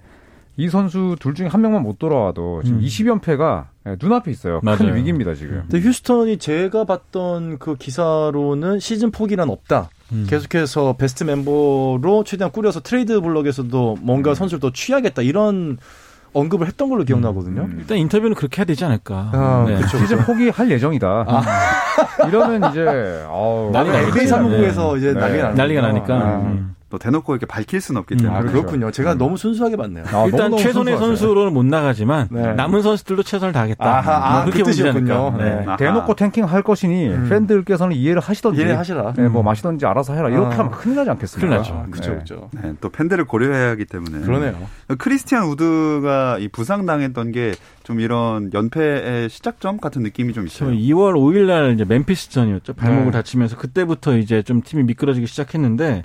이 0.56 0.70
선수 0.70 1.18
둘 1.20 1.36
중에 1.36 1.48
한 1.48 1.60
명만 1.60 1.84
못 1.84 2.00
돌아와도 2.00 2.64
지금 2.64 2.80
음. 2.80 2.82
20연패가 2.82 3.66
눈앞에 4.02 4.32
있어요. 4.32 4.62
맞아요. 4.64 4.78
큰 4.78 4.96
위기입니다, 4.96 5.34
지금. 5.34 5.66
근데 5.70 5.80
휴스턴이 5.86 6.38
제가 6.38 6.86
봤던 6.86 7.60
그 7.60 7.76
기사로는 7.76 8.80
시즌 8.80 9.12
포기란 9.12 9.50
없다. 9.50 9.90
음. 10.12 10.26
계속해서 10.30 10.94
베스트 10.98 11.24
멤버로 11.24 12.24
최대한 12.26 12.52
꾸려서 12.52 12.80
트레이드 12.82 13.20
블록에서도 13.22 13.98
뭔가 14.02 14.32
음. 14.32 14.36
선수를 14.36 14.60
더 14.60 14.72
취하겠다. 14.72 15.22
이런 15.22 15.78
언급을 16.34 16.68
했던 16.68 16.90
걸로 16.90 17.04
기억나거든요. 17.04 17.62
음. 17.64 17.78
일단 17.80 17.98
인터뷰는 17.98 18.36
그렇게 18.36 18.60
해야 18.60 18.66
되지 18.66 18.86
않을까. 18.86 19.32
아, 19.34 19.66
네. 19.68 19.76
그렇죠, 19.76 19.98
시즌 20.00 20.20
포기할 20.20 20.70
예정이다. 20.70 21.26
아. 21.28 21.42
이러면 22.28 22.70
이제 22.72 23.24
아우, 23.28 23.72
난리가 23.72 24.00
NBA 24.02 24.28
사무국에서 24.28 24.98
이제 24.98 25.14
네. 25.14 25.20
난리가, 25.20 25.50
난리가 25.52 25.82
나니까. 25.82 26.14
아. 26.16 26.36
음. 26.38 26.76
또 26.90 26.98
대놓고 26.98 27.34
이렇게 27.34 27.46
밝힐 27.46 27.82
수는 27.82 28.00
없기 28.02 28.16
때문에. 28.18 28.36
음, 28.36 28.48
아, 28.48 28.52
그렇군요. 28.52 28.92
제가 28.92 29.14
음. 29.14 29.18
너무 29.18 29.38
순수하게 29.38 29.76
봤네요. 29.76 30.06
아, 30.08 30.26
일단 30.26 30.58
최선의 30.58 30.98
선수로는 30.98 31.54
못 31.54 31.66
나가지만 31.66 32.28
네. 32.32 32.54
남은 32.54 32.82
선수들도 32.82 33.24
최선을 33.24 33.54
다하겠다. 33.54 33.86
아하, 33.86 34.14
아, 34.16 34.34
뭐 34.36 34.46
그렇게 34.46 34.64
그 34.64 34.72
뜻이었군요. 34.72 35.36
네. 35.38 35.66
네. 35.66 35.76
대놓고 35.78 36.16
탱킹 36.16 36.46
할 36.46 36.64
것이니 36.64 37.10
음. 37.10 37.28
팬들께서는 37.30 37.96
이해를 37.96 38.22
하시던지 38.22 38.62
이해하시라. 38.62 39.14
네, 39.14 39.28
뭐 39.28 39.44
마시던지 39.44 39.86
알아서 39.86 40.14
해라. 40.14 40.30
이렇게 40.30 40.56
아. 40.56 40.60
하면 40.60 40.72
큰일 40.72 40.96
나지 40.96 41.10
않겠습니까? 41.12 41.48
큰일 41.48 41.58
나죠. 41.58 41.86
그렇죠, 41.92 42.12
그렇죠. 42.12 42.50
네, 42.62 42.74
또 42.82 42.90
팬들을 42.90 43.24
고려해야 43.26 43.70
하기 43.72 43.86
때문에. 43.86 44.20
그러네요. 44.22 44.56
크리스티안 44.98 45.46
우드가 45.46 46.38
이 46.40 46.48
부상 46.48 46.86
당했던 46.86 47.32
게 47.32 47.54
좀 47.90 48.00
이런 48.00 48.52
연패의 48.54 49.30
시작점 49.30 49.80
같은 49.80 50.04
느낌이 50.04 50.34
좀 50.34 50.46
있어요. 50.46 50.70
2월 50.70 51.16
5일 51.16 51.48
날 51.48 51.74
이제 51.74 51.84
멤피스전이었죠. 51.86 52.74
발목을 52.76 53.06
네. 53.06 53.12
다치면서 53.12 53.58
그때부터 53.58 54.16
이제 54.18 54.44
좀 54.44 54.62
팀이 54.62 54.84
미끄러지기 54.84 55.26
시작했는데 55.26 56.04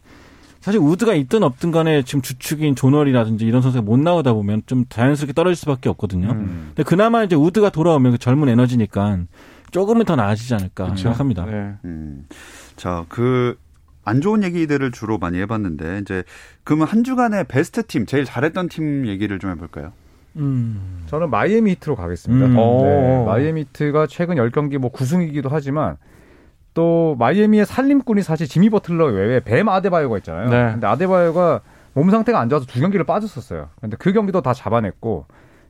사실 0.64 0.80
우드가 0.80 1.12
있든 1.12 1.42
없든 1.42 1.73
간에 1.73 2.04
지금 2.04 2.23
주축인 2.23 2.75
존월이라든지 2.75 3.44
이런 3.44 3.61
선수가 3.61 3.83
못 3.83 3.99
나오다 3.99 4.33
보면 4.33 4.62
좀 4.64 4.87
자연스럽게 4.88 5.35
떨어질 5.35 5.56
수밖에 5.56 5.90
없거든요. 5.90 6.30
음. 6.30 6.68
근데 6.68 6.85
그나마 6.85 7.23
이제 7.23 7.37
우드가 7.37 7.68
돌아오면 7.68 8.12
그 8.12 8.18
젊은 8.18 8.49
에너지니까 8.49 9.18
조금은 9.73 10.06
더 10.06 10.16
나아지지 10.16 10.54
않을까 10.54 10.85
그렇죠. 10.85 11.02
생각합니다. 11.02 11.44
네. 11.44 11.75
음. 11.85 12.26
자, 12.76 13.04
그, 13.11 13.59
안 14.06 14.23
좋은 14.23 14.42
얘기들을 14.42 14.90
주로 14.92 15.18
많이 15.18 15.38
해봤는데, 15.38 15.99
이제, 16.00 16.25
그러면 16.64 16.88
한 16.88 17.04
주간의 17.04 17.44
베스트 17.44 17.87
팀, 17.87 18.06
제일 18.06 18.25
잘했던 18.25 18.71
팀 18.71 19.06
얘기를 19.06 19.38
좀 19.38 19.50
해볼까요? 19.50 19.92
음. 20.37 21.04
저는 21.09 21.28
마이애미 21.28 21.73
히트로 21.73 21.94
가겠습니다. 21.94 22.47
음. 22.47 22.54
네, 22.54 23.25
마이애미 23.26 23.61
히트가 23.61 24.06
최근 24.06 24.37
10경기 24.37 24.78
뭐 24.78 24.90
9승이기도 24.90 25.49
하지만, 25.50 25.99
또 26.75 27.14
마이애미의 27.19 27.66
살림꾼이 27.66 28.23
사실 28.23 28.49
지미 28.49 28.69
버틀러 28.69 29.07
외에 29.07 29.40
뱀 29.40 29.69
아데바요가 29.69 30.19
있잖아요. 30.19 30.50
네. 30.50 30.73
근데 30.73 30.87
아데바요가 30.87 31.61
몸 31.95 32.11
상태가 32.11 32.40
안 32.40 32.49
좋아서 32.49 32.66
두 32.66 32.81
경기를 32.81 33.04
빠졌었어요. 33.07 33.69
근데 33.81 33.97
그 33.97 34.12
경기도 34.12 34.43
다 34.43 34.52
잡아냈고 34.52 35.26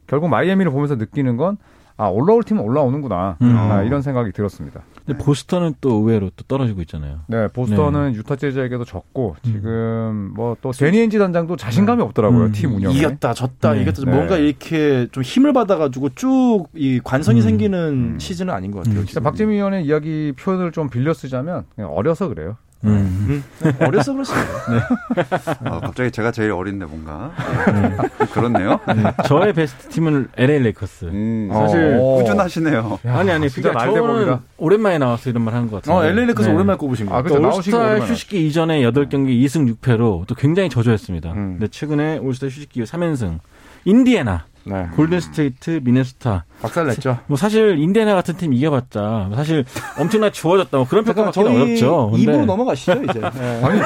결국 0.07 0.29
마이애미를 0.29 0.73
보면서 0.73 0.97
느끼는 0.97 1.37
건 1.37 1.59
아, 1.97 2.09
올라올 2.09 2.43
팀은 2.43 2.63
올라오는구나. 2.63 3.37
음. 3.43 3.57
아, 3.57 3.83
이런 3.83 4.03
생각이 4.03 4.33
들었습니다. 4.33 4.81
근데 5.07 5.23
보스턴은 5.23 5.75
또 5.81 5.97
의외로 5.97 6.31
또 6.35 6.45
떨어지고 6.49 6.81
있잖아요. 6.83 7.21
네, 7.27 7.49
보스턴은 7.49 8.13
네. 8.13 8.19
유타 8.19 8.37
재즈에게도 8.37 8.85
졌고 8.85 9.37
음. 9.47 9.53
지금 9.53 10.33
뭐 10.35 10.57
또 10.63 10.73
데니엔지 10.73 11.19
단장도 11.19 11.57
자신감이 11.57 11.99
네. 11.99 12.05
없더라고요. 12.05 12.45
음. 12.47 12.53
팀 12.53 12.75
운영에. 12.75 12.97
이겼다, 12.97 13.35
졌다, 13.35 13.75
네. 13.75 13.83
이겼다. 13.83 14.11
뭔가 14.11 14.37
네. 14.37 14.45
이렇게 14.47 15.09
좀 15.13 15.23
힘을 15.23 15.53
받아가지고 15.53 16.11
쭉 16.15 16.65
이 16.75 17.01
관성이 17.05 17.41
음. 17.41 17.43
생기는 17.43 17.79
음. 18.15 18.19
시즌은 18.19 18.53
아닌 18.55 18.71
것 18.71 18.85
같아요. 18.85 19.05
진짜 19.05 19.21
박재민 19.21 19.57
위원의 19.57 19.85
이야기 19.85 20.33
표현을 20.39 20.73
좀 20.73 20.89
빌려 20.89 21.13
쓰자면 21.13 21.65
어려서 21.79 22.29
그래요. 22.29 22.57
음. 22.85 23.43
음. 23.63 23.73
어려서 23.81 24.13
그렇습니다. 24.13 24.49
네. 24.71 25.71
어, 25.71 25.81
갑자기 25.81 26.11
제가 26.11 26.31
제일 26.33 26.53
어린데 26.53 26.87
뭔가 26.87 27.33
네. 27.67 28.27
그렇네요. 28.27 28.81
네. 28.89 29.03
저의 29.27 29.53
베스트 29.53 29.89
팀은 29.89 30.29
LA 30.37 30.59
레이커스. 30.61 31.07
음. 31.07 31.51
사실 31.53 31.97
오. 32.01 32.17
꾸준하시네요. 32.19 32.99
아니 33.07 33.31
아니 33.31 33.49
진짜 33.51 33.71
그러니까 33.73 34.01
저는 34.01 34.39
오랜만에 34.59 34.99
나와서 34.99 35.31
이런 35.31 35.43
말 35.43 35.55
하는 35.55 35.71
것 35.71 35.83
같아요. 35.83 35.99
어, 35.99 36.05
LA 36.05 36.27
레이커스 36.27 36.49
네. 36.49 36.55
오랜만에 36.55 36.77
꼽으신 36.77 37.07
거. 37.07 37.17
아, 37.17 37.23
그러니까 37.23 37.57
올스타 37.57 37.99
휴식기 38.01 38.47
이전에 38.47 38.81
8경기 38.83 39.43
2승 39.45 39.75
6패로 39.77 40.27
또 40.27 40.35
굉장히 40.37 40.69
저조했습니다. 40.69 41.33
음. 41.33 41.57
근데 41.59 41.69
최근에 41.69 42.19
올스타 42.19 42.47
휴식기 42.47 42.83
3연승. 42.83 43.39
인디애나 43.87 44.45
네. 44.67 44.87
골든 44.97 45.21
스테이트, 45.21 45.81
미네소타. 45.83 46.45
박살냈죠. 46.63 47.19
뭐 47.27 47.37
사실 47.37 47.79
인디애나 47.79 48.15
같은 48.15 48.37
팀 48.37 48.55
이겨봤자 48.55 49.31
사실 49.35 49.65
엄청나게 49.99 50.33
좋아졌다. 50.33 50.77
뭐 50.79 50.87
그런 50.89 51.05
평가 51.05 51.25
받기는 51.25 51.51
어렵죠. 51.51 52.11
2부 52.15 52.45
넘어가시죠 52.47 53.03
이제. 53.05 53.21
네. 53.35 53.63
아니 53.63 53.81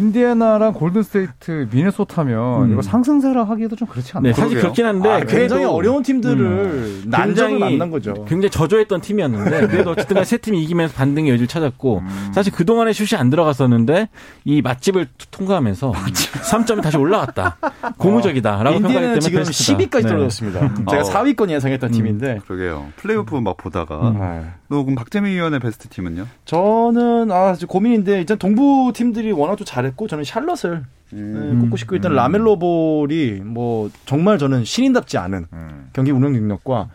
인디애나랑 0.00 0.72
골든 0.72 1.02
스테이트, 1.04 1.68
미네소타면 1.70 2.62
음. 2.64 2.72
이거 2.72 2.82
상승세라 2.82 3.44
하기에도 3.44 3.76
좀 3.76 3.86
그렇지 3.86 4.12
않나요? 4.16 4.32
네, 4.32 4.40
사실 4.40 4.58
그렇긴 4.58 4.86
한데 4.86 5.08
아, 5.08 5.20
굉장히 5.20 5.64
어려운 5.64 6.02
팀들을 6.02 6.44
음. 6.44 7.02
난적을 7.06 7.58
만난 7.58 7.90
거죠. 7.90 8.14
굉장히 8.24 8.50
저조했던 8.50 9.00
팀이었는데 9.00 9.66
그래도 9.68 9.90
어쨌든 9.90 10.24
세 10.24 10.38
팀이 10.38 10.60
이기면서 10.64 10.94
반등의 10.94 11.30
여지를 11.32 11.46
찾았고 11.46 11.98
음. 11.98 12.30
사실 12.34 12.52
그 12.52 12.64
동안에 12.64 12.92
슛이 12.92 13.18
안 13.18 13.30
들어갔었는데 13.30 14.08
이 14.44 14.62
맛집을 14.62 15.06
통과하면서 15.30 15.92
3점이 15.92 16.82
다시 16.82 16.96
올라갔다. 16.96 17.58
고무적이다라고 17.98 18.80
평가하기 18.80 19.00
때문에 19.00 19.18
지금 19.20 19.42
10위 19.42 19.90
까지 19.92 20.08
떨어졌습니다. 20.08 20.60
네. 20.60 20.74
제가 20.90 21.02
어. 21.02 21.04
4위권 21.04 21.50
예상했던 21.50 21.90
음. 21.90 21.92
팀인데. 21.92 22.40
그러게요. 22.46 22.88
플레이오프 22.96 23.36
막 23.36 23.56
보다가. 23.56 24.08
음. 24.08 24.18
네. 24.18 24.44
네 24.68 24.82
그럼 24.82 24.96
박재민 24.96 25.32
위원의 25.32 25.60
베스트 25.60 25.88
팀은요? 25.88 26.26
저는 26.44 27.30
아 27.30 27.54
고민인데 27.68 28.18
일단 28.18 28.38
동부 28.38 28.92
팀들이 28.94 29.30
워낙 29.32 29.56
또 29.56 29.64
잘했고 29.64 30.08
저는 30.08 30.24
샬럿을 30.24 30.82
음. 31.12 31.52
네, 31.54 31.60
꼽고 31.60 31.76
싶고 31.76 31.94
일단 31.94 32.12
음. 32.12 32.16
라멜로 32.16 32.58
볼이 32.58 33.40
뭐 33.44 33.90
정말 34.06 34.38
저는 34.38 34.64
신인답지 34.64 35.18
않은 35.18 35.46
음. 35.52 35.90
경기 35.92 36.10
운영 36.10 36.32
능력과 36.32 36.88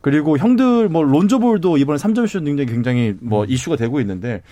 그리고 0.00 0.38
형들 0.38 0.88
뭐 0.88 1.02
론저볼도 1.02 1.78
이번에 1.78 1.98
3점 1.98 2.26
슛 2.28 2.42
능력이 2.42 2.70
굉장히 2.70 3.14
뭐 3.20 3.42
음. 3.42 3.50
이슈가 3.50 3.76
되고 3.76 4.00
있는데 4.00 4.42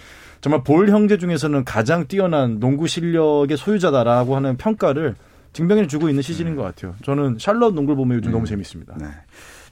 정말 0.41 0.65
볼 0.65 0.89
형제 0.91 1.19
중에서는 1.19 1.65
가장 1.65 2.09
뛰어난 2.09 2.59
농구 2.59 2.89
실력의 2.89 3.57
소유자다라고 3.57 4.35
하는 4.35 4.57
평가를 4.57 5.15
증명해 5.53 5.87
주고 5.87 6.09
있는 6.09 6.23
시즌인 6.23 6.57
것 6.57 6.63
같아요. 6.63 6.95
저는 7.05 7.37
샬럿 7.39 7.75
농구를 7.75 7.97
보면 7.97 8.19
요즘 8.19 8.31
음. 8.31 8.33
너무 8.33 8.47
재밌습니다. 8.47 8.95
네. 8.99 9.07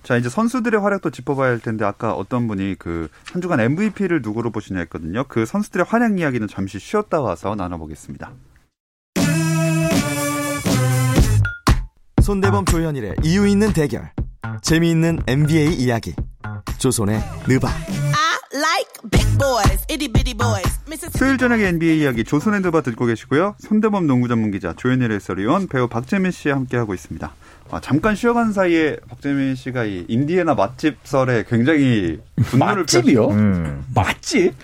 자, 0.03 0.17
이제 0.17 0.29
선수들의 0.31 0.81
활약도 0.81 1.11
짚어봐야 1.11 1.51
할 1.51 1.59
텐데 1.59 1.85
아까 1.85 2.15
어떤 2.15 2.49
분이 2.49 2.77
그 2.79 3.09
한 3.33 3.41
주간 3.43 3.61
MVP를 3.61 4.23
누구로 4.23 4.51
보시냐 4.51 4.79
했거든요. 4.81 5.25
그 5.29 5.47
선수들의 5.47 5.87
활약 5.89 6.19
이야기는 6.19 6.49
잠시 6.49 6.79
쉬었다 6.79 7.21
와서 7.21 7.55
나눠보겠습니다. 7.55 8.33
손대범 12.23 12.65
조현일의 12.67 13.17
이유 13.25 13.47
있는 13.47 13.73
대결. 13.73 14.11
재미있는 14.63 15.21
NBA 15.27 15.75
이야기. 15.75 16.15
조선의 16.79 17.21
느바. 17.49 17.69
수요일 21.19 21.38
저녁의 21.38 21.69
NBA 21.69 22.00
이야기 22.00 22.25
조선의 22.25 22.62
느바 22.62 22.80
듣고 22.83 23.07
계시고요. 23.07 23.54
손대범 23.59 24.09
농구 24.09 24.26
전문 24.26 24.50
기자 24.50 24.75
조현일 24.76 25.12
해설위원 25.12 25.69
배우 25.69 25.87
박재민 25.87 26.33
씨와 26.33 26.57
함께하고 26.57 26.92
있습니다. 26.92 27.33
아, 27.71 27.80
잠깐 27.80 28.16
쉬어간 28.16 28.52
사이에 28.52 28.97
박재민 29.09 29.54
씨가 29.54 29.85
이 29.85 30.04
인디애나 30.09 30.54
맛집설에 30.54 31.45
굉장히 31.49 32.19
분노를 32.42 32.83
맛집이요? 32.83 33.28
음. 33.28 33.85
맛집? 33.95 34.54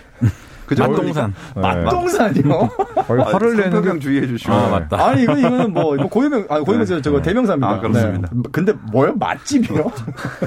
그죠? 0.67 0.87
맛동산. 0.87 1.35
네. 1.55 1.61
맛동산이요? 1.63 2.71
거의 3.07 3.23
화를 3.23 3.57
내는 3.57 3.83
게 3.83 3.99
주의해 3.99 4.27
주시고. 4.27 4.53
아, 4.53 4.69
맞다. 4.69 5.07
아니, 5.07 5.23
이거, 5.23 5.37
이거는 5.37 5.73
뭐, 5.73 5.95
이거 5.95 6.09
고유명, 6.09 6.47
아, 6.49 6.61
고유명, 6.61 6.87
네. 6.87 7.03
저거 7.03 7.23
대명사입니다. 7.23 7.69
아, 7.69 7.81
그렇습니다. 7.81 8.29
네. 8.33 8.43
근데 8.53 8.73
뭐요? 8.93 9.15
맛집이요? 9.15 9.93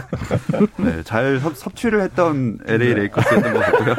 네, 0.78 1.04
잘 1.04 1.40
섭, 1.40 1.76
취를 1.76 2.02
했던 2.02 2.58
LA 2.68 2.94
레이커스였던 2.96 3.54
것 3.54 3.60
같고요. 3.60 3.96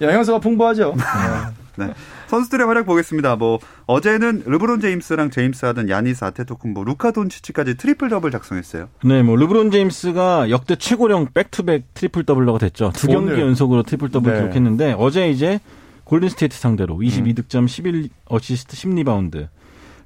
영양소가 0.00 0.38
풍부하죠. 0.38 0.94
네. 1.86 1.94
선수들의 2.28 2.66
활약 2.66 2.86
보겠습니다. 2.86 3.36
뭐 3.36 3.58
어제는 3.86 4.42
르브론 4.46 4.80
제임스랑 4.80 5.30
제임스 5.30 5.64
하든, 5.66 5.88
야니스 5.88 6.24
아테토쿤보, 6.24 6.84
루카 6.84 7.12
돈치치까지 7.12 7.76
트리플 7.76 8.08
더블 8.08 8.30
작성했어요. 8.30 8.88
네, 9.04 9.22
뭐 9.22 9.36
르브론 9.36 9.70
제임스가 9.70 10.50
역대 10.50 10.76
최고령 10.76 11.28
back-to-back 11.32 11.94
트리플 11.94 12.24
더블러가 12.24 12.58
됐죠. 12.58 12.92
두 12.94 13.06
경기 13.06 13.32
오늘. 13.32 13.40
연속으로 13.40 13.82
트리플 13.82 14.10
더블 14.10 14.32
네. 14.32 14.40
기록했는데 14.40 14.94
어제 14.98 15.30
이제 15.30 15.60
골든 16.04 16.30
스테이트 16.30 16.56
상대로 16.56 16.96
22득점, 16.96 17.68
11 17.68 18.08
어시스트, 18.26 18.76
10리바운드. 18.76 19.48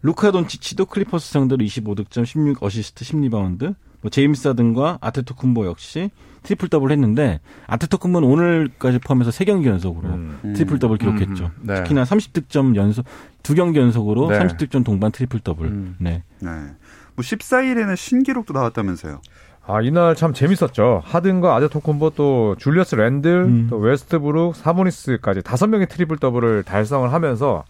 루카 0.02 0.32
돈치치도 0.32 0.86
클리퍼스 0.86 1.32
상대로 1.32 1.64
25득점, 1.64 2.26
16 2.26 2.60
어시스트, 2.60 3.04
10리바운드. 3.04 3.76
뭐 4.02 4.11
제임스 4.11 4.49
하든과 4.49 4.99
아테토쿤보 5.00 5.64
역시 5.66 6.11
트리플 6.42 6.68
더블 6.68 6.90
했는데 6.90 7.40
아테토쿤보는 7.66 8.28
오늘까지 8.28 8.98
포함해서 8.98 9.31
3경기 9.31 9.66
연속으로 9.66 10.09
음. 10.09 10.53
트리플 10.55 10.79
더블 10.79 10.98
기록했죠. 10.98 11.44
음. 11.44 11.62
네. 11.62 11.74
특히나 11.76 12.03
30득점 12.03 12.76
연속 12.76 13.07
두 13.42 13.55
경기 13.55 13.79
연속으로 13.79 14.29
네. 14.29 14.38
30득점 14.40 14.85
동반 14.85 15.12
트리플 15.12 15.40
더블. 15.40 15.68
음. 15.68 15.96
네. 15.98 16.24
네. 16.40 16.50
뭐 17.14 17.22
14일에는 17.22 17.96
신기록도 17.96 18.53
나왔다면서요. 18.53 19.20
아, 19.64 19.81
이날 19.81 20.16
참 20.16 20.33
재밌었죠. 20.35 21.03
하든과 21.05 21.55
아데토쿤보 21.55 22.11
또 22.11 22.57
줄리어스 22.59 22.96
랜들, 22.96 23.44
음. 23.44 23.66
또 23.70 23.76
웨스트브룩, 23.76 24.57
사보니스까지 24.57 25.42
다섯 25.42 25.68
명의 25.68 25.87
트리플 25.87 26.18
더블을 26.18 26.64
달성을 26.64 27.12
하면서 27.12 27.62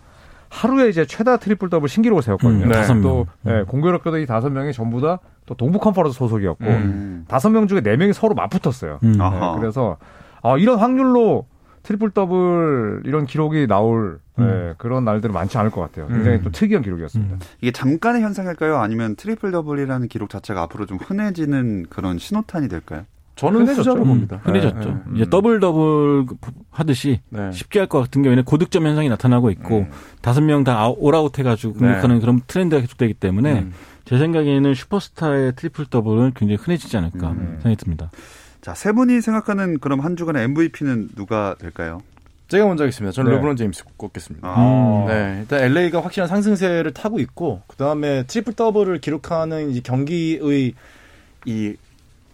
하루에 0.53 0.89
이제 0.89 1.07
최다 1.07 1.39
트리플 1.39 1.71
더블 1.71 1.89
신기록을 1.89 2.23
세웠거든요. 2.23 2.65
음, 2.65 2.69
네. 2.69 2.75
다섯 2.75 2.95
명. 2.95 3.03
또 3.03 3.27
네, 3.43 3.63
공교롭게도 3.65 4.19
이 4.19 4.27
다섯 4.27 4.51
명이 4.51 4.73
전부 4.73 5.01
다 5.01 5.19
또 5.47 5.55
동부 5.55 5.79
컨퍼런스 5.81 6.17
소속이었고 6.19 6.65
음. 6.65 7.25
다섯 7.29 7.51
명 7.51 7.67
중에 7.67 7.81
네 7.81 7.97
명이 7.97 8.13
서로 8.13 8.35
맞붙었어요. 8.35 9.01
음. 9.03 9.13
네, 9.13 9.19
그래서 9.59 9.97
아, 10.43 10.57
이런 10.57 10.79
확률로 10.79 11.47
트리플 11.83 12.11
더블 12.11 13.03
이런 13.05 13.27
기록이 13.27 13.67
나올 13.67 14.21
음. 14.39 14.47
네, 14.47 14.75
그런 14.79 15.05
날들은 15.05 15.33
많지 15.35 15.59
않을 15.59 15.71
것 15.71 15.81
같아요. 15.81 16.07
굉장히 16.07 16.39
음. 16.39 16.43
또 16.45 16.51
특이한 16.51 16.83
기록이었습니다. 16.83 17.35
음. 17.35 17.41
이게 17.61 17.73
잠깐의 17.73 18.23
현상일까요? 18.23 18.77
아니면 18.77 19.17
트리플 19.17 19.51
더블이라는 19.51 20.09
기록 20.09 20.31
자체가 20.31 20.63
앞으로 20.63 20.87
좀 20.87 20.99
흔해지는 20.99 21.87
그런 21.91 22.19
신호탄이 22.19 22.69
될까요? 22.69 23.05
저는 23.47 23.61
흔해졌죠. 23.63 23.95
봅니다. 23.97 24.41
흔해졌죠. 24.45 24.89
네, 24.89 24.95
네. 24.95 25.13
이제 25.17 25.31
더블 25.31 25.61
더블 25.61 26.27
하듯이 26.71 27.21
네. 27.29 27.51
쉽게 27.53 27.79
할 27.81 27.89
것 27.89 28.01
같은 28.01 28.23
경우에는 28.23 28.45
고득점 28.45 28.87
현상이 28.87 29.09
나타나고 29.09 29.51
있고 29.51 29.79
음. 29.81 29.91
다섯 30.21 30.41
명 30.41 30.65
다 30.65 30.89
all 30.89 31.14
out 31.14 31.39
해가지고 31.39 31.75
공격하는 31.75 32.17
네. 32.17 32.21
그런 32.21 32.41
트렌드가 32.47 32.81
계속되기 32.81 33.15
때문에 33.15 33.61
음. 33.61 33.73
제 34.05 34.19
생각에는 34.19 34.75
슈퍼스타의 34.75 35.55
트리플 35.57 35.87
더블은 35.87 36.33
굉장히 36.35 36.57
흔해지지 36.61 36.97
않을까 36.97 37.31
음. 37.33 37.59
생각이 37.63 37.77
듭니다. 37.77 38.11
자, 38.61 38.75
세 38.75 38.93
분이 38.93 39.21
생각하는 39.21 39.79
그럼 39.81 40.01
한 40.01 40.17
주간의 40.17 40.45
MVP는 40.45 41.11
누가 41.17 41.57
될까요? 41.59 42.01
제가 42.49 42.67
먼저 42.67 42.85
하겠습니다. 42.85 43.13
저는 43.13 43.31
네. 43.31 43.37
르브론 43.37 43.57
제임스 43.57 43.85
꼽겠습니다. 43.97 44.47
아. 44.47 45.05
네, 45.09 45.39
일단 45.41 45.61
LA가 45.63 46.03
확실한 46.05 46.29
상승세를 46.29 46.93
타고 46.93 47.19
있고 47.19 47.63
그 47.67 47.77
다음에 47.77 48.25
트리플 48.27 48.53
더블을 48.53 48.99
기록하는 49.01 49.83
경기의 49.83 50.75
이 51.47 51.75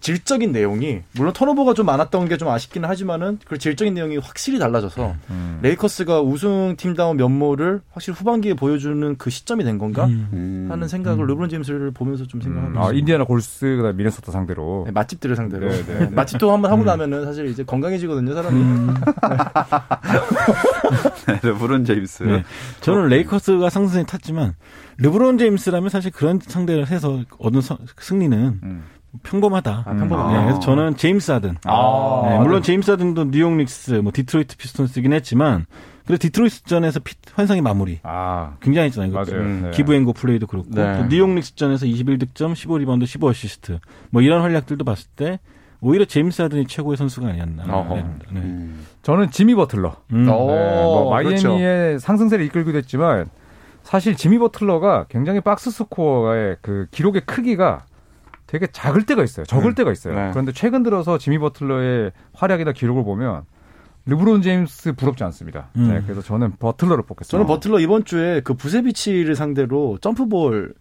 질적인 0.00 0.52
내용이 0.52 1.00
물론 1.12 1.32
턴오버가 1.32 1.74
좀 1.74 1.86
많았던 1.86 2.28
게 2.28 2.38
좀 2.38 2.48
아쉽기는 2.48 2.88
하지만은 2.88 3.38
그 3.44 3.58
질적인 3.58 3.94
내용이 3.94 4.18
확실히 4.18 4.60
달라져서 4.60 5.14
음. 5.30 5.58
레이커스가 5.62 6.20
우승 6.22 6.76
팀다운 6.76 7.16
면모를 7.16 7.80
확실히 7.90 8.16
후반기에 8.16 8.54
보여주는 8.54 9.16
그 9.18 9.28
시점이 9.28 9.64
된 9.64 9.76
건가 9.78 10.04
음. 10.06 10.68
하는 10.70 10.86
생각을 10.86 11.24
음. 11.24 11.26
르브론 11.26 11.48
제임스를 11.50 11.90
보면서 11.90 12.26
좀 12.26 12.40
생각합니다. 12.40 12.80
아, 12.80 12.92
인디아나 12.92 13.24
골스 13.24 13.66
그다음 13.76 13.96
미네소타 13.96 14.30
상대로 14.30 14.84
네, 14.86 14.92
맛집들을 14.92 15.34
상대로 15.34 15.68
네, 15.68 15.84
네. 15.84 16.06
맛집도 16.10 16.52
한번 16.52 16.70
하고 16.70 16.82
음. 16.82 16.86
나면은 16.86 17.24
사실 17.24 17.46
이제 17.46 17.64
건강해지거든요 17.64 18.32
사람이. 18.34 18.60
음. 18.60 18.94
네, 21.26 21.40
르브론 21.42 21.84
제임스. 21.84 22.22
네. 22.22 22.44
저는 22.80 23.08
레이커스가 23.08 23.68
상승에 23.70 24.04
탔지만 24.04 24.54
르브론 24.98 25.38
제임스라면 25.38 25.90
사실 25.90 26.10
그런 26.10 26.40
상대를 26.40 26.86
해서 26.88 27.22
얻은 27.38 27.60
승리는 28.00 28.60
음. 28.62 28.84
평범하다. 29.22 29.84
아, 29.86 29.94
평범하다. 29.94 30.38
네, 30.38 30.44
그래서 30.44 30.60
저는 30.60 30.96
제임스 30.96 31.30
하든. 31.32 31.56
아, 31.64 32.22
네, 32.28 32.38
물론 32.38 32.62
제임스 32.62 32.90
하든도 32.92 33.30
뉴욕 33.30 33.52
닉스, 33.52 33.92
뭐 34.02 34.12
디트로이트 34.14 34.56
피스톤스긴 34.56 35.12
했지만 35.12 35.66
그래 36.06 36.16
디트로이트전에서 36.18 37.00
피, 37.00 37.14
환상의 37.34 37.62
마무리. 37.62 38.00
아, 38.02 38.54
굉장했잖아요. 38.60 39.12
맞아요. 39.12 39.42
음, 39.42 39.60
네. 39.64 39.70
give 39.72 39.91
and 39.91 40.05
go 40.05 40.14
플레이도 40.14 40.46
그렇고 40.46 40.68
네. 40.70 40.96
또 40.96 41.08
뉴욕 41.08 41.28
닉스전에서 41.30 41.86
21득점, 41.86 42.54
15리바운드, 42.54 43.04
15어시스트. 43.04 43.78
뭐 44.10 44.22
이런 44.22 44.40
활약들도 44.42 44.84
봤을 44.84 45.08
때 45.16 45.38
오히려 45.80 46.04
제임스 46.04 46.42
하든이 46.42 46.66
최고의 46.66 46.96
선수가 46.96 47.28
아니었나. 47.28 47.64
네. 47.64 48.04
네. 48.30 48.40
음. 48.40 48.86
저는 49.02 49.30
지미 49.30 49.54
버틀러. 49.54 49.96
음. 50.12 50.24
네, 50.24 50.30
뭐 50.30 51.10
마이애미의 51.10 51.38
그렇죠. 51.38 51.98
상승세를 51.98 52.44
이끌기도 52.46 52.78
했지만 52.78 53.28
사실 53.82 54.16
지미 54.16 54.38
버틀러가 54.38 55.06
굉장히 55.08 55.40
박스 55.40 55.70
스코어의 55.70 56.56
그 56.62 56.86
기록의 56.90 57.22
크기가 57.26 57.84
되게 58.48 58.66
작을 58.66 59.04
때가 59.04 59.22
있어요. 59.22 59.46
적을 59.46 59.72
음. 59.72 59.74
때가 59.74 59.92
있어요. 59.92 60.14
네. 60.14 60.30
그런데 60.32 60.52
최근 60.52 60.82
들어서 60.82 61.18
지미 61.18 61.38
버틀러의 61.38 62.12
활약이나 62.32 62.72
기록을 62.72 63.04
보면 63.04 63.42
르브론 64.06 64.40
제임스 64.40 64.94
부럽지 64.94 65.22
않습니다. 65.24 65.68
음. 65.76 65.88
네, 65.88 66.02
그래서 66.02 66.22
저는 66.22 66.52
버틀러를 66.58 67.04
뽑겠습니다. 67.04 67.30
저는 67.30 67.46
버틀러 67.46 67.78
이번 67.78 68.06
주에 68.06 68.40
그 68.40 68.54
부세비치를 68.54 69.36
상대로 69.36 69.98
점프볼 70.00 70.74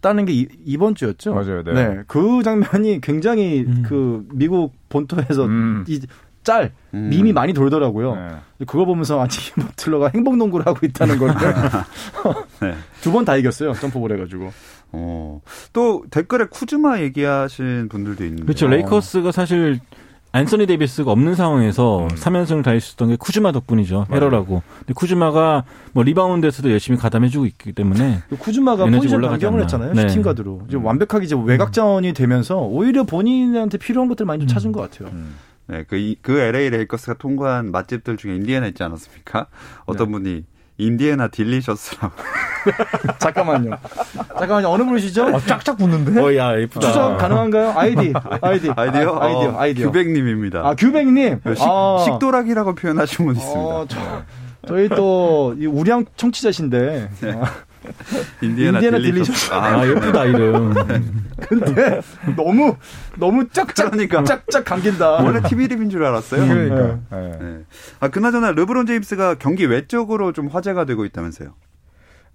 따는 0.00 0.24
게 0.24 0.32
이, 0.32 0.76
번 0.78 0.94
주였죠. 0.94 1.34
맞아요. 1.34 1.62
네. 1.62 1.72
네. 1.72 2.02
그 2.06 2.42
장면이 2.42 3.00
굉장히 3.02 3.64
음. 3.66 3.82
그 3.86 4.26
미국 4.32 4.72
본토에서 4.88 5.44
음. 5.44 5.84
이짤 5.86 6.72
음. 6.94 7.10
밈이 7.10 7.34
많이 7.34 7.52
돌더라고요. 7.52 8.14
네. 8.14 8.28
그거 8.66 8.86
보면서 8.86 9.20
아 9.20 9.28
지금 9.28 9.64
버틀러가 9.64 10.10
행복 10.14 10.36
농구를 10.36 10.66
하고 10.66 10.86
있다는 10.86 11.18
걸 11.18 11.34
네. 12.60 12.74
두번 13.02 13.26
다 13.26 13.36
이겼어요. 13.36 13.74
점프볼 13.74 14.12
해가지고. 14.12 14.52
어. 14.94 15.40
또 15.72 16.04
댓글에 16.10 16.46
쿠즈마 16.46 17.00
얘기하신 17.00 17.88
분들도 17.88 18.24
있는데. 18.24 18.44
그렇죠. 18.44 18.68
레이커스가 18.68 19.32
사실 19.32 19.80
앤서니 20.34 20.66
데이비스가 20.66 21.12
없는 21.12 21.36
상황에서 21.36 22.04
음. 22.04 22.08
3연승을 22.08 22.64
달렸었던 22.64 23.08
게 23.08 23.16
쿠즈마 23.16 23.52
덕분이죠. 23.52 24.06
헤러라고. 24.10 24.62
근데 24.80 24.92
쿠즈마가 24.92 25.64
뭐 25.92 26.02
리바운드에서도 26.02 26.72
열심히 26.72 26.98
가담해주고 26.98 27.46
있기 27.46 27.72
때문에 27.72 28.22
쿠즈마가 28.40 28.86
포지션 28.86 29.20
변경을 29.20 29.62
했잖아요. 29.62 29.92
네. 29.94 30.08
슈팅 30.08 30.22
가드로. 30.22 30.62
이제 30.68 30.76
완벽하게 30.76 31.26
이제 31.26 31.36
외곽 31.40 31.72
자원이 31.72 32.14
되면서 32.14 32.58
오히려 32.58 33.04
본인한테 33.04 33.78
필요한 33.78 34.08
것들 34.08 34.26
많이 34.26 34.40
좀 34.40 34.48
찾은 34.48 34.72
것 34.72 34.80
같아요. 34.80 35.10
음. 35.12 35.36
네, 35.66 35.84
그, 35.88 36.14
그 36.20 36.38
LA 36.38 36.70
레이커스가 36.70 37.14
통과한 37.14 37.70
맛집들 37.70 38.16
중에 38.16 38.34
인디애나 38.34 38.66
있지 38.66 38.82
않았습니까? 38.82 39.46
어떤 39.86 40.08
네. 40.08 40.12
분이 40.12 40.44
인디애나 40.78 41.28
delicious라고. 41.28 42.14
잠깐만요. 43.18 43.76
잠깐만요. 44.38 44.68
어느 44.68 44.82
분이시죠? 44.84 45.26
어, 45.26 45.40
쫙쫙 45.40 45.76
붙는데? 45.78 46.20
어, 46.20 46.34
야, 46.36 46.58
예쁘다. 46.58 46.86
추적 46.88 47.16
가능한가요? 47.18 47.74
아이디. 47.76 48.12
아이디. 48.42 48.70
아이디요? 48.74 49.18
아, 49.20 49.28
이디어 49.28 49.50
어, 49.50 49.58
아이디어. 49.58 49.86
규백님입니다. 49.86 50.60
아, 50.66 50.74
규백님? 50.74 51.40
식, 51.54 51.62
아. 51.62 52.04
식도락이라고 52.04 52.74
표현하신 52.74 53.26
분 53.26 53.36
있습니다. 53.36 53.60
어, 53.60 53.86
저, 53.88 54.22
저희 54.66 54.88
또, 54.88 55.54
우량 55.58 56.06
청취자신데. 56.16 57.10
네. 57.20 57.40
인디애나, 58.42 58.78
인디애나 58.78 58.98
delicious. 58.98 59.52
아, 59.52 59.80
아, 59.80 59.86
예쁘다, 59.88 60.24
이름. 60.24 60.74
근데 61.48 62.00
너무, 62.36 62.76
너무 63.18 63.48
짝짝, 63.48 63.90
그러니까. 63.90 64.24
짝짝 64.24 64.64
감긴다. 64.64 65.22
원래 65.22 65.40
팀 65.42 65.68
이름인 65.68 65.90
줄 65.90 66.04
알았어요. 66.04 66.46
그러니까. 66.46 66.98
네. 67.10 67.38
네. 67.40 67.64
아, 68.00 68.08
그나저나 68.08 68.52
르브론 68.52 68.86
제임스가 68.86 69.36
경기 69.36 69.66
외적으로 69.66 70.32
좀 70.32 70.48
화제가 70.48 70.84
되고 70.84 71.04
있다면서요. 71.04 71.54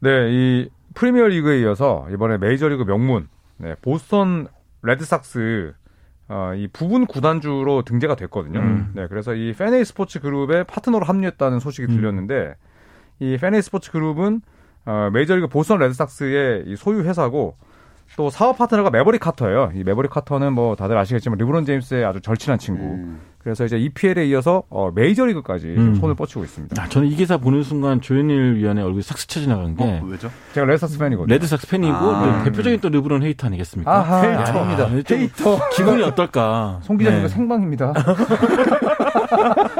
네, 0.01 0.09
이 0.29 0.69
프리미어 0.93 1.27
리그에 1.27 1.59
이어서 1.61 2.07
이번에 2.11 2.37
메이저리그 2.37 2.83
명문, 2.83 3.27
네, 3.57 3.75
보스턴 3.81 4.47
레드삭스 4.81 5.73
어, 6.29 6.53
이 6.55 6.67
부분 6.71 7.07
구단주로 7.07 7.81
등재가 7.83 8.15
됐거든요. 8.15 8.59
음. 8.59 8.91
네, 8.93 9.07
그래서 9.07 9.33
이 9.33 9.51
펜웨이 9.53 9.83
스포츠 9.83 10.19
그룹의 10.19 10.65
파트너로 10.65 11.03
합류했다는 11.05 11.59
소식이 11.59 11.91
음. 11.91 11.95
들렸는데 11.95 12.55
이 13.19 13.37
펜웨이 13.37 13.61
스포츠 13.63 13.91
그룹은 13.91 14.41
어, 14.85 15.09
메이저리그 15.11 15.47
보스턴 15.47 15.79
레드삭스의 15.79 16.75
소유 16.77 17.03
회사고 17.03 17.55
또 18.15 18.29
사업 18.29 18.57
파트너가 18.57 18.89
매버릭 18.89 19.19
카터예요. 19.19 19.71
이 19.75 19.83
매버릭 19.83 20.09
카터는 20.09 20.53
뭐 20.53 20.75
다들 20.75 20.97
아시겠지만 20.97 21.37
르브론 21.37 21.65
제임스의 21.65 22.05
아주 22.05 22.21
절친한 22.21 22.57
친구. 22.57 22.83
음. 22.83 23.19
그래서 23.39 23.65
이제 23.65 23.77
EPL에 23.77 24.27
이어서 24.27 24.63
어, 24.69 24.91
메이저리그까지 24.93 25.67
음. 25.67 25.95
손을 25.95 26.13
뻗치고 26.15 26.43
있습니다. 26.43 26.81
아, 26.81 26.89
저는 26.89 27.07
이 27.07 27.15
기사 27.15 27.37
보는 27.37 27.63
순간 27.63 28.01
조현일 28.01 28.55
위원의 28.55 28.83
얼굴이 28.83 29.01
싹 29.01 29.17
스쳐 29.17 29.39
지나간 29.39 29.75
게 29.75 29.83
어, 29.83 30.01
왜죠? 30.05 30.29
제가 30.53 30.65
레드삭스 30.67 30.99
팬이거든요. 30.99 31.33
레드삭스 31.33 31.67
팬이고 31.67 31.95
아. 31.95 32.43
대표적인 32.43 32.81
또 32.81 32.89
르브론 32.89 33.23
hater 33.23 33.47
아니겠습니까? 33.47 33.91
아하, 33.91 34.21
hater입니다. 34.23 34.83
아, 34.83 34.87
hater. 34.89 35.69
기분이 35.69 36.03
어떨까? 36.03 36.79
송 36.83 36.97
기자님과 36.97 37.27
네. 37.27 37.33
생방입니다. 37.33 37.93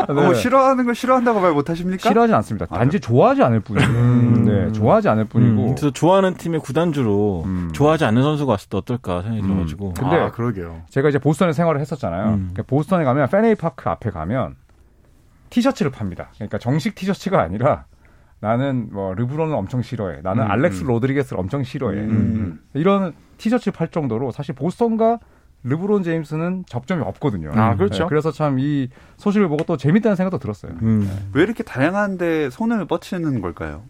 네. 0.08 0.14
뭐 0.14 0.34
싫어하는 0.34 0.86
걸 0.86 0.96
싫어한다고 0.96 1.40
말 1.40 1.52
못하십니까? 1.54 2.10
싫어하지 2.10 2.34
않습니다. 2.34 2.66
아, 2.70 2.78
단지 2.80 3.00
좋아하지 3.00 3.44
않을 3.44 3.60
뿐이에요. 3.62 3.90
음. 3.90 4.46
네, 4.46 4.72
좋아하지 4.72 5.10
않을 5.10 5.26
뿐이고. 5.26 5.62
음. 5.62 5.76
그래서 5.76 5.92
좋아하는 5.92 6.36
팀의 6.36 6.62
구단주로 6.62 7.44
음. 7.46 7.70
좋아하지 7.74 8.06
않는 8.06 8.22
선수가 8.24 8.52
왔을 8.52 8.70
때 8.70 8.78
어떨까 8.78 9.22
생각이 9.22 9.42
음. 9.44 9.48
들어가지고. 9.48 9.94
근데 9.94 10.16
아, 10.16 10.32
그러게요. 10.32 10.82
제가 10.90 11.10
이제 11.10 11.20
보스턴에 11.20 11.54
생활을 11.54 11.82
했었잖아요. 11.82 12.26
음. 12.30 12.50
그러니까 12.54 12.64
보스턴에 12.64 13.04
가면 13.04 13.30
펜웨이 13.30 13.56
파크 13.60 13.90
앞에 13.90 14.10
가면 14.10 14.56
티셔츠를 15.50 15.92
팝니다. 15.92 16.30
그러니까 16.36 16.58
정식 16.58 16.96
티셔츠가 16.96 17.42
아니라 17.42 17.86
나는 18.40 18.90
뭐 18.92 19.14
르브론을 19.14 19.54
엄청 19.56 19.82
싫어해. 19.82 20.22
나는 20.22 20.46
음, 20.46 20.52
알렉스 20.52 20.84
로드리게스를 20.86 21.40
엄청 21.40 21.64
싫어해. 21.64 22.08
이런 22.74 23.14
티셔츠 23.38 23.72
팔 23.72 23.90
정도로 23.90 24.32
사실 24.32 24.56
보스턴과 24.56 25.20
르브론 25.64 26.04
제임스는 26.04 26.64
접점이 26.68 27.02
없거든요. 27.04 27.52
아, 27.54 27.76
그렇죠. 27.76 28.04
네, 28.04 28.10
그래서 28.10 28.32
참 28.32 28.58
이 28.60 28.90
소식을 29.18 29.50
보고 29.50 29.66
또 29.66 29.76
재밌다는 29.76 30.16
생각도 30.16 30.38
들었어요. 30.40 30.72
음. 30.82 31.02
네. 31.02 31.26
왜 31.34 31.44
이렇게 31.44 31.64
다양한데 31.64 32.50
손을 32.50 32.86
뻗치는 32.86 33.42
걸까요? 33.42 33.84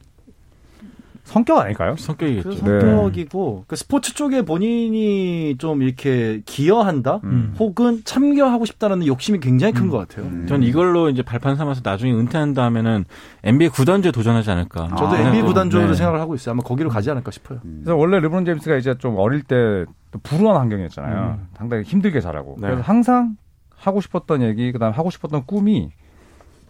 성격 1.30 1.60
아닐까요? 1.60 1.96
성격이겠죠. 1.96 2.52
성격이고 2.54 3.58
네. 3.60 3.64
그 3.68 3.76
스포츠 3.76 4.16
쪽에 4.16 4.42
본인이 4.42 5.56
좀 5.60 5.84
이렇게 5.84 6.42
기여한다, 6.44 7.20
음. 7.24 7.54
혹은 7.60 8.02
참여하고 8.04 8.66
싶다는 8.66 9.06
욕심이 9.06 9.40
굉장히 9.40 9.74
큰것 9.74 10.00
음. 10.00 10.08
같아요. 10.08 10.26
음. 10.26 10.48
전 10.48 10.64
이걸로 10.64 11.08
이제 11.10 11.22
발판 11.22 11.56
삼아서 11.56 11.82
나중에 11.84 12.12
은퇴한 12.14 12.56
다음에는 12.56 13.06
NBA 13.44 13.70
구단주에 13.70 14.12
도전하지 14.12 14.50
않을까. 14.50 14.88
저도 14.98 15.10
아, 15.16 15.20
NBA 15.20 15.44
구단주로 15.44 15.86
네. 15.86 15.94
생각을 15.94 16.20
하고 16.20 16.34
있어요. 16.34 16.54
아마 16.54 16.64
거기로 16.64 16.90
가지 16.90 17.12
않을까 17.12 17.30
싶어요. 17.30 17.60
음. 17.64 17.82
그래서 17.84 17.96
원래 17.96 18.20
르브론 18.20 18.46
제임스가 18.46 18.78
이제 18.78 18.96
좀 18.98 19.16
어릴 19.18 19.44
때 19.44 19.86
불우한 20.24 20.58
환경이었잖아요. 20.58 21.38
음. 21.40 21.48
상당히 21.56 21.84
힘들게 21.84 22.22
자라고. 22.22 22.56
네. 22.60 22.70
그래서 22.70 22.82
항상 22.82 23.38
하고 23.76 24.02
싶었던 24.02 24.42
얘기, 24.42 24.72
그다음 24.72 24.94
하고 24.94 25.12
싶었던 25.12 25.44
꿈이 25.46 25.92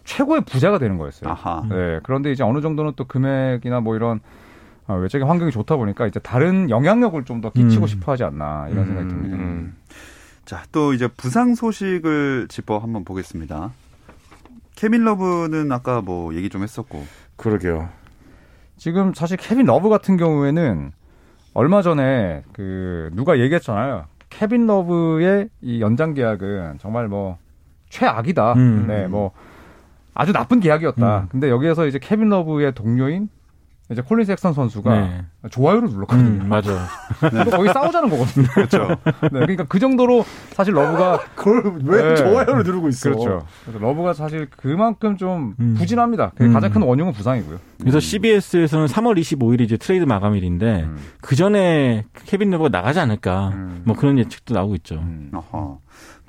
최고의 0.04 0.42
부자가 0.42 0.78
되는 0.78 0.98
거였어요. 0.98 1.30
아하. 1.30 1.62
네. 1.66 2.00
그런데 2.02 2.30
이제 2.30 2.42
어느 2.44 2.60
정도는 2.60 2.92
또 2.96 3.04
금액이나 3.04 3.80
뭐 3.80 3.96
이런 3.96 4.18
어, 4.18 4.20
외적인 4.94 5.26
환경이 5.26 5.50
좋다 5.52 5.76
보니까 5.76 6.06
이제 6.06 6.20
다른 6.20 6.70
영향력을 6.70 7.24
좀 7.24 7.40
더 7.40 7.50
끼치고 7.50 7.84
음. 7.84 7.86
싶어 7.86 8.12
하지 8.12 8.24
않나 8.24 8.68
이런 8.70 8.86
생각이 8.86 9.06
음. 9.06 9.08
듭니다. 9.08 9.36
음. 9.36 9.76
자, 10.44 10.62
또 10.72 10.92
이제 10.92 11.08
부상 11.08 11.54
소식을 11.54 12.48
짚어 12.48 12.78
한번 12.78 13.04
보겠습니다. 13.04 13.70
케빈 14.74 15.04
러브는 15.04 15.70
아까 15.72 16.00
뭐 16.00 16.34
얘기 16.34 16.48
좀 16.48 16.62
했었고. 16.62 17.04
그러게요. 17.36 17.88
지금 18.76 19.12
사실 19.14 19.36
케빈 19.36 19.66
러브 19.66 19.88
같은 19.88 20.16
경우에는 20.16 20.92
얼마 21.54 21.82
전에 21.82 22.42
그 22.52 23.10
누가 23.14 23.38
얘기했잖아요. 23.38 24.04
케빈 24.28 24.66
러브의 24.66 25.48
이 25.60 25.80
연장 25.80 26.14
계약은 26.14 26.78
정말 26.80 27.08
뭐 27.08 27.38
최악이다. 27.90 28.52
음. 28.54 28.86
네, 28.86 29.06
뭐 29.08 29.32
아주 30.14 30.32
나쁜 30.32 30.60
계약이었다. 30.60 31.20
음. 31.20 31.28
근데 31.30 31.48
여기에서 31.50 31.86
이제 31.86 31.98
케빈 32.00 32.28
러브의 32.28 32.74
동료인 32.74 33.28
이제 33.90 34.02
콜린 34.02 34.24
섹스턴 34.24 34.52
선수가 34.52 35.00
네. 35.00 35.24
좋아요를 35.50 35.88
눌렀거든요. 35.88 36.42
음, 36.42 36.48
맞아. 36.48 36.86
네. 37.32 37.44
거기 37.50 37.68
싸우자는 37.72 38.08
거거든요. 38.08 38.46
그렇죠. 38.54 38.86
네, 39.04 39.30
그러니까 39.30 39.64
그 39.64 39.80
정도로 39.80 40.24
사실 40.52 40.74
러브가 40.74 41.18
그걸 41.34 41.80
왜 41.84 42.02
네. 42.10 42.14
좋아요를 42.14 42.62
누르고 42.62 42.88
있어? 42.88 43.10
그렇죠. 43.10 43.46
그래서 43.64 43.78
러브가 43.80 44.14
사실 44.14 44.48
그만큼 44.50 45.16
좀 45.16 45.54
음. 45.58 45.74
부진합니다. 45.76 46.32
음. 46.40 46.52
가장 46.52 46.70
큰 46.70 46.82
원흉은 46.82 47.12
부상이고요. 47.12 47.58
그래서 47.80 47.98
CBS에서는 47.98 48.86
3월 48.86 49.18
25일이 49.18 49.62
이제 49.62 49.76
트레이드 49.76 50.04
마감일인데 50.04 50.82
음. 50.84 50.96
그 51.20 51.34
전에 51.34 52.04
케빈 52.26 52.50
러브가 52.50 52.68
나가지 52.68 53.00
않을까 53.00 53.48
음. 53.54 53.82
뭐 53.84 53.96
그런 53.96 54.18
예측도 54.18 54.54
나오고 54.54 54.76
있죠. 54.76 54.96
음. 54.96 55.32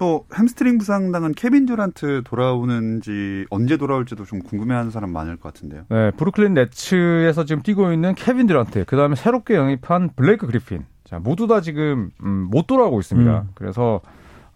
또 0.02 0.26
햄스트링 0.36 0.80
부상 0.80 1.12
당한 1.12 1.32
케빈 1.32 1.68
듀란트 1.68 2.24
돌아오는지 2.26 3.46
언제 3.52 3.78
돌아올지도 3.78 4.26
좀 4.26 4.40
궁금해하는 4.40 4.90
사람 4.90 5.12
많을 5.12 5.38
것 5.38 5.54
같은데요. 5.54 5.84
네, 5.90 6.10
브루클린 6.18 6.56
네츠에서 6.56 7.46
지금 7.46 7.62
뛰고 7.62 7.94
있는 7.94 8.16
케빈 8.16 8.48
듀란트, 8.48 8.86
그 8.86 8.98
다음에 8.98 9.16
새롭게 9.16 9.54
영입한 9.54 10.10
블레이크 10.16 10.48
그리핀, 10.48 10.88
자 11.04 11.20
모두 11.20 11.46
다 11.46 11.62
지금 11.62 12.10
음, 12.24 12.48
못 12.50 12.66
돌아오고 12.66 13.00
있습니다. 13.00 13.42
음. 13.42 13.50
그래서 13.54 14.02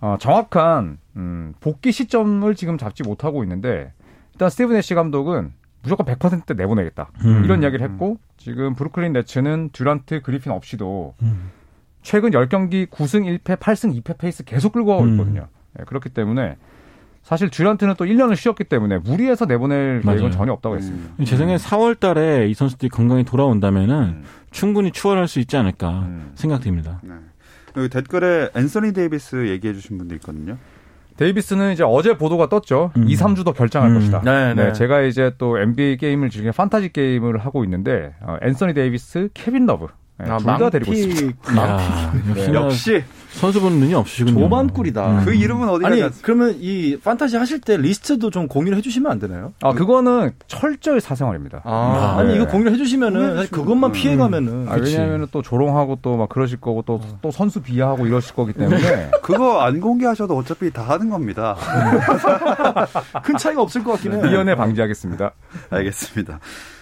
어, 0.01 0.17
정확한 0.19 0.97
음, 1.15 1.53
복귀 1.59 1.91
시점을 1.91 2.55
지금 2.55 2.79
잡지 2.79 3.03
못하고 3.03 3.43
있는데 3.43 3.93
일단 4.33 4.49
스티브 4.49 4.75
내쉬 4.77 4.95
감독은 4.95 5.53
무조건 5.83 6.07
100% 6.07 6.57
내보내겠다 6.57 7.11
음. 7.23 7.43
이런 7.45 7.61
이야기를 7.61 7.87
했고 7.87 8.17
지금 8.37 8.73
브루클린 8.73 9.13
네츠는 9.13 9.69
듀란트 9.73 10.23
그리핀 10.23 10.51
없이도 10.51 11.13
음. 11.21 11.51
최근 12.05 12.29
10경기 12.29 12.87
9승 12.87 13.25
1패, 13.39 13.57
8승 13.57 14.01
2패 14.01 14.17
페이스 14.19 14.43
계속 14.45 14.71
끌고 14.73 14.91
가고 14.91 15.03
음. 15.03 15.11
있거든요. 15.13 15.41
음. 15.41 15.77
네, 15.79 15.83
그렇기 15.85 16.09
때문에 16.09 16.55
사실 17.23 17.49
듀란트는 17.49 17.95
또 17.97 18.05
1년을 18.05 18.35
쉬었기 18.35 18.65
때문에 18.65 18.99
무리해서 18.99 19.45
내보낼 19.45 20.01
계획은 20.01 20.29
전혀 20.29 20.53
없다고 20.53 20.77
했습니다. 20.77 21.15
음. 21.19 21.25
제 21.25 21.35
생각에 21.35 21.57
4월 21.57 21.99
달에 21.99 22.47
이 22.47 22.53
선수들이 22.53 22.89
건강히 22.89 23.23
돌아온다면은 23.23 23.95
음. 23.95 24.23
충분히 24.51 24.91
추월할 24.91 25.27
수 25.27 25.39
있지 25.39 25.57
않을까 25.57 25.89
음. 26.03 26.31
생각됩니다. 26.35 27.01
네. 27.03 27.15
여기 27.75 27.89
댓글에 27.89 28.49
앤서니 28.55 28.93
데이비스 28.93 29.49
얘기해 29.49 29.73
주신 29.73 29.97
분도 29.97 30.13
있거든요. 30.15 30.57
데이비스는 31.17 31.73
이제 31.73 31.83
어제 31.83 32.17
보도가 32.19 32.49
떴죠. 32.49 32.91
음. 32.97 33.09
2, 33.09 33.15
3주 33.15 33.43
더 33.43 33.51
결정할 33.53 33.89
음. 33.89 33.95
것이다. 33.95 34.21
네, 34.21 34.53
네. 34.53 34.65
네, 34.65 34.73
제가 34.73 35.01
이제 35.01 35.33
또 35.39 35.57
NBA 35.57 35.97
게임을 35.97 36.29
중에 36.29 36.51
판타지 36.51 36.93
게임을 36.93 37.39
하고 37.39 37.63
있는데 37.63 38.13
어, 38.21 38.37
앤서니 38.43 38.75
데이비스, 38.75 39.29
케빈 39.33 39.65
러브 39.65 39.87
네, 40.17 40.29
아, 40.31 40.37
둘다 40.37 40.69
데리고 40.69 40.93
있습니다. 40.93 41.77
네. 42.35 42.53
역시 42.53 43.03
선수분 43.31 43.73
눈이 43.81 43.93
없으시군요. 43.95 44.39
조반꿀이다. 44.39 45.07
음. 45.19 45.25
그 45.25 45.33
이름은 45.33 45.67
어디 45.67 45.85
아니 45.85 45.99
갔... 45.99 46.13
그러면 46.21 46.55
이 46.57 46.97
판타지 47.03 47.35
하실 47.35 47.59
때 47.59 47.75
리스트도 47.75 48.29
좀 48.29 48.47
공유를 48.47 48.77
해주시면 48.77 49.11
안 49.11 49.19
되나요? 49.19 49.51
아 49.61 49.73
그거는 49.73 50.31
철저히 50.47 51.01
사생활입니다. 51.01 51.61
아, 51.65 52.23
니 52.23 52.29
네. 52.29 52.35
이거 52.35 52.47
공유를 52.47 52.71
해주시면은 52.71 53.47
그것만 53.51 53.91
피해가면은. 53.91 54.67
아, 54.69 54.75
왜냐하면 54.75 55.27
또 55.31 55.41
조롱하고 55.41 55.99
또 56.01 56.15
막 56.15 56.29
그러실 56.29 56.61
거고 56.61 56.81
또또 56.83 57.03
또 57.21 57.29
선수 57.29 57.61
비하하고 57.61 58.07
이러실 58.07 58.35
거기 58.35 58.53
때문에 58.53 59.11
그거 59.21 59.59
안 59.63 59.81
공개하셔도 59.81 60.37
어차피 60.37 60.71
다 60.71 60.83
하는 60.83 61.09
겁니다. 61.09 61.57
큰 63.21 63.35
차이가 63.37 63.61
없을 63.61 63.83
것 63.83 63.91
같긴 63.93 64.13
해요. 64.13 64.21
위원회 64.23 64.55
방지하겠습니다. 64.55 65.31
알겠습니다. 65.71 66.39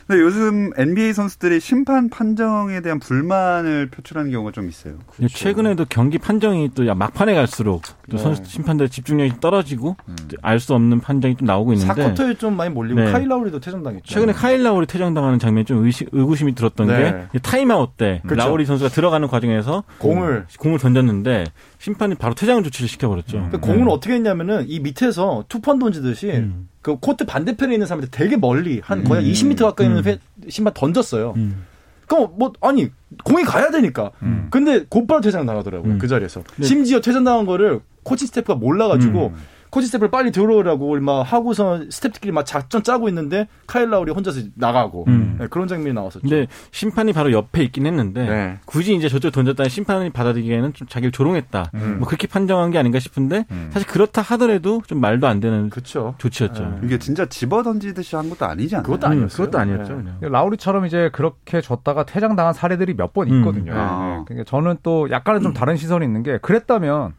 근데 0.08 0.22
요즘 0.22 0.72
NBA 0.76 1.14
선수들이 1.14 1.60
심판 1.60 2.10
판정에 2.10 2.82
대한 2.82 3.00
불만을 3.00 3.90
표출하는 3.90 4.32
경우가 4.32 4.52
좀 4.52 4.68
있어요. 4.68 4.96
그렇죠. 5.16 5.38
최근에도 5.38 5.86
경기 5.88 6.18
판정이 6.18 6.72
또 6.76 6.84
막판에 6.94 7.34
갈수록 7.34 7.84
또 8.10 8.18
네. 8.18 8.24
선수 8.24 8.44
심판들 8.46 8.90
집중력이 8.90 9.40
떨어지고 9.40 9.96
음. 10.08 10.16
알수 10.42 10.74
없는 10.74 11.00
판정이 11.00 11.38
좀 11.38 11.46
나오고 11.46 11.74
있는데 11.74 11.94
4쿼터에 11.94 12.34
좀 12.36 12.58
많이 12.58 12.70
몰리고 12.74 13.00
네. 13.00 13.12
카일 13.12 13.30
라우리도 13.30 13.60
퇴장당했죠. 13.60 14.06
최근에 14.06 14.34
카일 14.34 14.64
라우리 14.64 14.86
퇴장당하는 14.88 15.40
장면이 15.40 15.66
좀 15.66 15.86
의식, 15.86 16.10
의구심이 16.12 16.54
들었던 16.56 16.88
네. 16.88 17.28
게 17.32 17.40
타임아웃 17.40 17.96
때 17.98 18.22
그렇죠. 18.26 18.48
라우리 18.48 18.66
선수가 18.66 18.90
들어가는 18.90 19.28
과정에서 19.28 19.84
공을 20.00 20.46
공을 20.60 20.80
던졌는데 20.80 21.46
심판이 21.84 22.16
바로 22.16 22.34
퇴장 22.34 22.64
조치를 22.64 22.88
시켜버렸죠. 22.88 23.38
음. 23.38 23.60
공을 23.60 23.90
어떻게 23.90 24.14
했냐면은 24.14 24.64
이 24.70 24.80
밑에서 24.80 25.44
투포환 25.50 25.80
던지듯이 25.80 26.32
음. 26.32 26.70
그 26.82 26.96
코트 26.96 27.26
반대편에 27.26 27.74
있는 27.74 27.86
사람한테 27.88 28.10
되게 28.10 28.38
멀리 28.38 28.80
한 28.82 29.04
거의 29.04 29.26
음. 29.26 29.32
20m 29.34 29.64
가까이 29.64 29.88
있는 29.88 30.02
음. 30.08 30.18
신발 30.48 30.74
던졌어요. 30.74 31.34
음. 31.36 31.66
그럼 32.08 32.36
뭐 32.38 32.54
아니 32.62 32.90
공이 33.26 33.44
가야 33.44 33.70
되니까. 33.70 34.12
음. 34.22 34.48
근데 34.50 34.86
곧바로 34.88 35.20
퇴장 35.20 35.46
나가더라고요 35.46 35.96
음. 35.96 36.00
그 36.00 36.08
자리에서. 36.08 36.42
네. 36.56 36.66
심지어 36.66 37.02
퇴장 37.02 37.26
당한 37.26 37.46
거를 37.46 37.82
코칭 38.04 38.28
스태프가 38.28 38.56
몰라가지고 38.56 39.34
음. 39.36 39.36
코칭 39.74 39.88
스태프를 39.88 40.12
빨리 40.12 40.32
들어오라고 40.32 41.00
막 41.00 41.22
하고서 41.24 41.82
스태프들끼리 41.90 42.32
막 42.32 42.46
작전 42.46 42.84
짜고 42.84 43.10
있는데 43.10 43.48
카일 43.66 43.90
라우리 43.90 44.12
혼자서 44.12 44.42
나가고 44.54 45.06
음. 45.08 45.38
네, 45.40 45.48
그런 45.48 45.68
장면이 45.68 45.96
나왔었죠. 45.96 46.20
근데 46.22 46.46
심판이 46.70 47.12
바로 47.12 47.32
옆에 47.32 47.64
있긴 47.64 47.88
했는데 47.88 48.24
네. 48.24 48.60
굳이 48.66 48.94
이제 48.96 49.10
저쪽 49.10 49.32
던졌다는 49.32 49.70
심판이 49.70 50.12
받아들이기에는 50.12 50.74
좀 50.74 50.88
자기를 50.88 51.12
조롱했다. 51.12 51.72
음. 51.74 51.96
뭐 51.98 52.08
그렇게 52.08 52.28
판정한 52.28 52.70
게 52.70 52.78
아닌가 52.78 53.00
싶은데 53.00 53.46
음. 53.50 53.72
사실 53.74 53.88
그렇다 53.88 54.22
하더라도 54.22 54.84
좀 54.86 55.02
말도 55.02 55.26
안 55.26 55.40
되는 55.40 55.72
그쵸. 55.72 56.14
조치였죠. 56.20 56.64
네. 56.64 56.80
이게 56.84 57.00
진짜 57.00 57.26
집어 57.26 57.64
던지듯이 57.64 58.16
한 58.16 58.30
것도 58.30 58.46
아니지 58.46 58.76
않나요? 58.76 58.84
그것도 58.86 59.08
아니었어요. 59.08 59.46
그것도 59.48 59.58
아니었죠. 59.58 60.02
네. 60.22 60.30
라우리처럼 60.30 60.86
이제 60.86 61.10
그렇게 61.12 61.62
던졌다가 61.62 62.06
퇴장당한 62.06 62.54
사례들이 62.54 62.94
몇 62.94 63.14
번 63.14 63.28
있거든요. 63.28 63.72
음. 63.72 63.78
아. 63.80 64.24
그러니까 64.28 64.48
저는 64.48 64.78
또 64.84 65.10
약간은 65.10 65.42
좀 65.42 65.54
다른 65.54 65.78
시선이 65.78 66.06
있는 66.06 66.22
게 66.22 66.38
그랬다면 66.44 67.14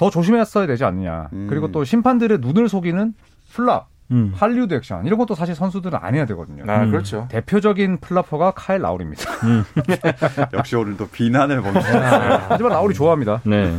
더 0.00 0.08
조심했어야 0.08 0.66
되지 0.66 0.82
않느냐. 0.86 1.28
음. 1.34 1.46
그리고 1.50 1.70
또 1.70 1.84
심판들의 1.84 2.38
눈을 2.40 2.70
속이는 2.70 3.12
flop, 3.52 3.90
음. 4.12 4.32
할리우드 4.34 4.72
액션 4.72 5.04
이런 5.04 5.18
것도 5.18 5.34
사실 5.34 5.54
선수들은 5.54 5.98
안 6.00 6.14
해야 6.14 6.24
되거든요. 6.24 6.64
아, 6.66 6.84
음. 6.84 6.90
그렇죠. 6.90 7.28
대표적인 7.30 7.98
flopper가 7.98 8.52
카일 8.52 8.80
라우리입니다. 8.80 9.30
음. 9.44 9.62
역시 10.56 10.74
오늘도 10.74 11.08
비난을 11.08 11.60
봅니다. 11.60 11.86
아, 11.98 12.46
하지만 12.48 12.72
라우리 12.72 12.94
좋아합니다. 12.94 13.42
네. 13.44 13.76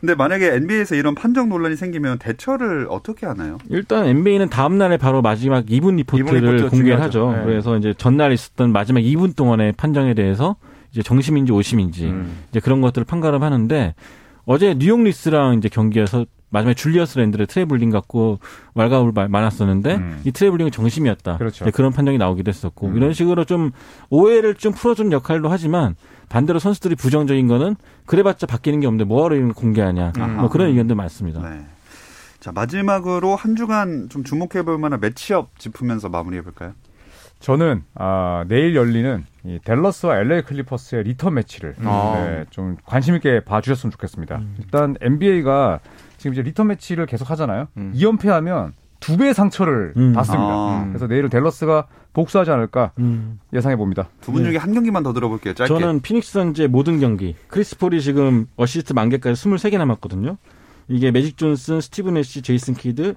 근데 0.00 0.14
만약에 0.14 0.54
NBA에서 0.54 0.96
이런 0.96 1.14
판정 1.14 1.48
논란이 1.48 1.76
생기면 1.76 2.18
대처를 2.18 2.88
어떻게 2.90 3.24
하나요? 3.24 3.56
일단 3.70 4.04
NBA는 4.04 4.50
다음 4.50 4.76
날에 4.76 4.98
바로 4.98 5.22
마지막 5.22 5.64
2분 5.64 5.96
리포트를 5.96 6.68
공개하죠. 6.68 7.32
네. 7.32 7.44
그래서 7.46 7.78
이제 7.78 7.94
전날 7.96 8.32
있었던 8.32 8.70
마지막 8.70 9.00
2분 9.00 9.34
동안의 9.34 9.72
판정에 9.78 10.12
대해서 10.12 10.56
이제 10.90 11.02
정심인지 11.02 11.52
오심인지 11.52 12.04
음. 12.04 12.42
이제 12.50 12.60
그런 12.60 12.82
것들을 12.82 13.06
판가름 13.06 13.42
하는데 13.42 13.94
어제 14.44 14.74
뉴욕 14.74 15.02
닉스랑 15.02 15.58
이제 15.58 15.68
경기에서 15.68 16.26
마지막에 16.50 16.74
줄리어스 16.74 17.18
랜들 17.18 17.46
트래블링 17.46 17.90
갖고 17.90 18.38
왈가왈부 18.74 19.12
많았었는데 19.12 19.94
음. 19.94 20.20
이 20.24 20.32
트래블링은 20.32 20.70
정심이었다. 20.70 21.38
그렇죠. 21.38 21.64
그런 21.72 21.92
판정이 21.92 22.18
나오기도 22.18 22.50
했었고 22.50 22.88
음. 22.88 22.96
이런 22.96 23.14
식으로 23.14 23.44
좀 23.44 23.70
오해를 24.10 24.54
좀 24.54 24.72
풀어준 24.72 25.12
역할도 25.12 25.48
하지만 25.48 25.96
반대로 26.28 26.58
선수들이 26.58 26.94
부정적인 26.94 27.48
거는 27.48 27.76
그래봤자 28.04 28.46
바뀌는 28.46 28.80
게 28.80 28.86
없는데 28.86 29.04
뭐하러 29.04 29.36
이런 29.36 29.54
공개하냐 29.54 30.12
음. 30.18 30.36
뭐 30.36 30.50
그런 30.50 30.68
의견도 30.68 30.94
많습니다. 30.94 31.40
네. 31.48 31.64
자 32.38 32.52
마지막으로 32.52 33.34
한 33.34 33.56
주간 33.56 34.08
좀 34.10 34.24
주목해볼 34.24 34.76
만한 34.76 35.00
matchup 35.00 35.58
짚으면서 35.58 36.10
마무리해볼까요? 36.10 36.74
저는 37.42 37.82
아, 37.94 38.44
내일 38.48 38.74
열리는 38.76 39.24
이 39.44 39.58
댈러스와 39.64 40.18
LA 40.20 40.42
클리퍼스의 40.42 41.02
리턴 41.02 41.34
매치를 41.34 41.74
아. 41.84 42.14
네, 42.16 42.44
좀 42.50 42.76
관심 42.86 43.16
있게 43.16 43.40
봐주셨으면 43.40 43.90
좋겠습니다. 43.90 44.36
음. 44.38 44.54
일단 44.60 44.96
NBA가 45.00 45.80
지금 46.18 46.32
이제 46.32 46.42
리턴 46.42 46.68
매치를 46.68 47.06
계속 47.06 47.28
하잖아요. 47.30 47.66
음. 47.76 47.92
2연패하면 47.96 48.72
두 49.00 49.16
배의 49.16 49.34
상처를 49.34 49.92
음. 49.96 50.12
받습니다. 50.12 50.44
아. 50.44 50.84
그래서 50.88 51.08
내일은 51.08 51.28
댈러스가 51.28 51.88
복수하지 52.12 52.52
않을까 52.52 52.92
음. 53.00 53.40
예상해 53.52 53.74
봅니다. 53.74 54.08
두 54.20 54.30
분 54.30 54.44
중에 54.44 54.52
네. 54.52 54.58
한 54.58 54.72
경기만 54.72 55.02
더 55.02 55.12
들어볼게요. 55.12 55.54
짧게. 55.54 55.66
저는 55.74 56.00
피닉스 56.00 56.32
선즈의 56.32 56.68
모든 56.68 57.00
경기. 57.00 57.34
크리스 57.48 57.76
폴이 57.76 58.00
지금 58.00 58.46
어시스트 58.56 58.92
만개까지 58.92 59.34
23개 59.42 59.76
남았거든요. 59.78 60.36
이게 60.86 61.10
매직 61.10 61.36
존슨, 61.36 61.80
스티브 61.80 62.16
내쉬, 62.18 62.42
제이슨 62.42 62.74
키드, 62.74 63.14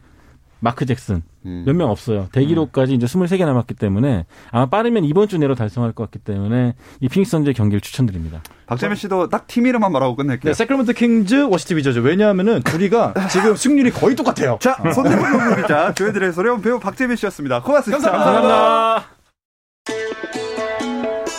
마크 0.65 0.86
잭슨 0.88 1.21
음. 1.45 1.63
몇명 1.67 1.91
없어요. 1.91 2.28
대기록까지 2.32 2.93
음. 2.93 2.95
이제 2.95 3.06
23개 3.06 3.45
남았기 3.45 3.75
때문에 3.75 4.25
아마 4.49 4.65
빠르면 4.65 5.06
이번 5.06 5.28
주 5.28 5.38
내로 5.38 5.54
달성할 5.54 5.91
것 5.91 6.06
같기 6.06 6.17
때문에 6.19 6.73
이 7.01 7.08
피닉스 7.08 7.30
선즈의 7.30 7.54
경기를 7.54 7.82
추천드립니다. 7.82 8.41
박재민 8.65 8.95
씨도 8.95 9.30
딱 9.30 9.45
팀 9.47 9.67
이름만 9.67 9.91
말하고 9.91 10.15
끝낼게요. 10.15 10.51
네, 10.51 10.54
새크라멘토 10.56 10.93
킹스, 10.93 11.43
워싱턴 11.43 11.76
위저즈. 11.76 12.00
왜냐하면은 11.99 12.63
둘이가 12.63 13.13
지금 13.32 13.56
승률이 13.56 13.91
거의 13.91 14.15
똑같아요. 14.15 14.58
자, 14.60 14.75
손대범 14.93 15.32
농구 15.32 15.62
기자, 15.62 15.93
조혜들의 15.93 16.34
소리온 16.34 16.62
배우 16.63 16.80
박재민 16.80 17.15
씨였습니다. 17.15 17.62
고맙습니다. 17.62 18.12
감사합니다. 18.12 18.49
감사합니다. 18.49 19.15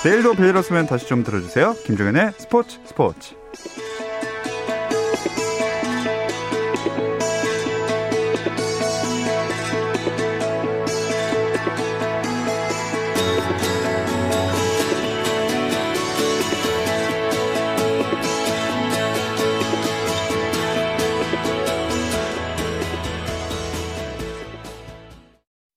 내일도 0.05 0.35
벨이었으면 0.35 0.87
다시 0.87 1.09
좀 1.09 1.25
들어주세요. 1.25 1.75
김종현의 1.85 2.33
스포츠 2.39 2.79
스포츠. 2.85 3.35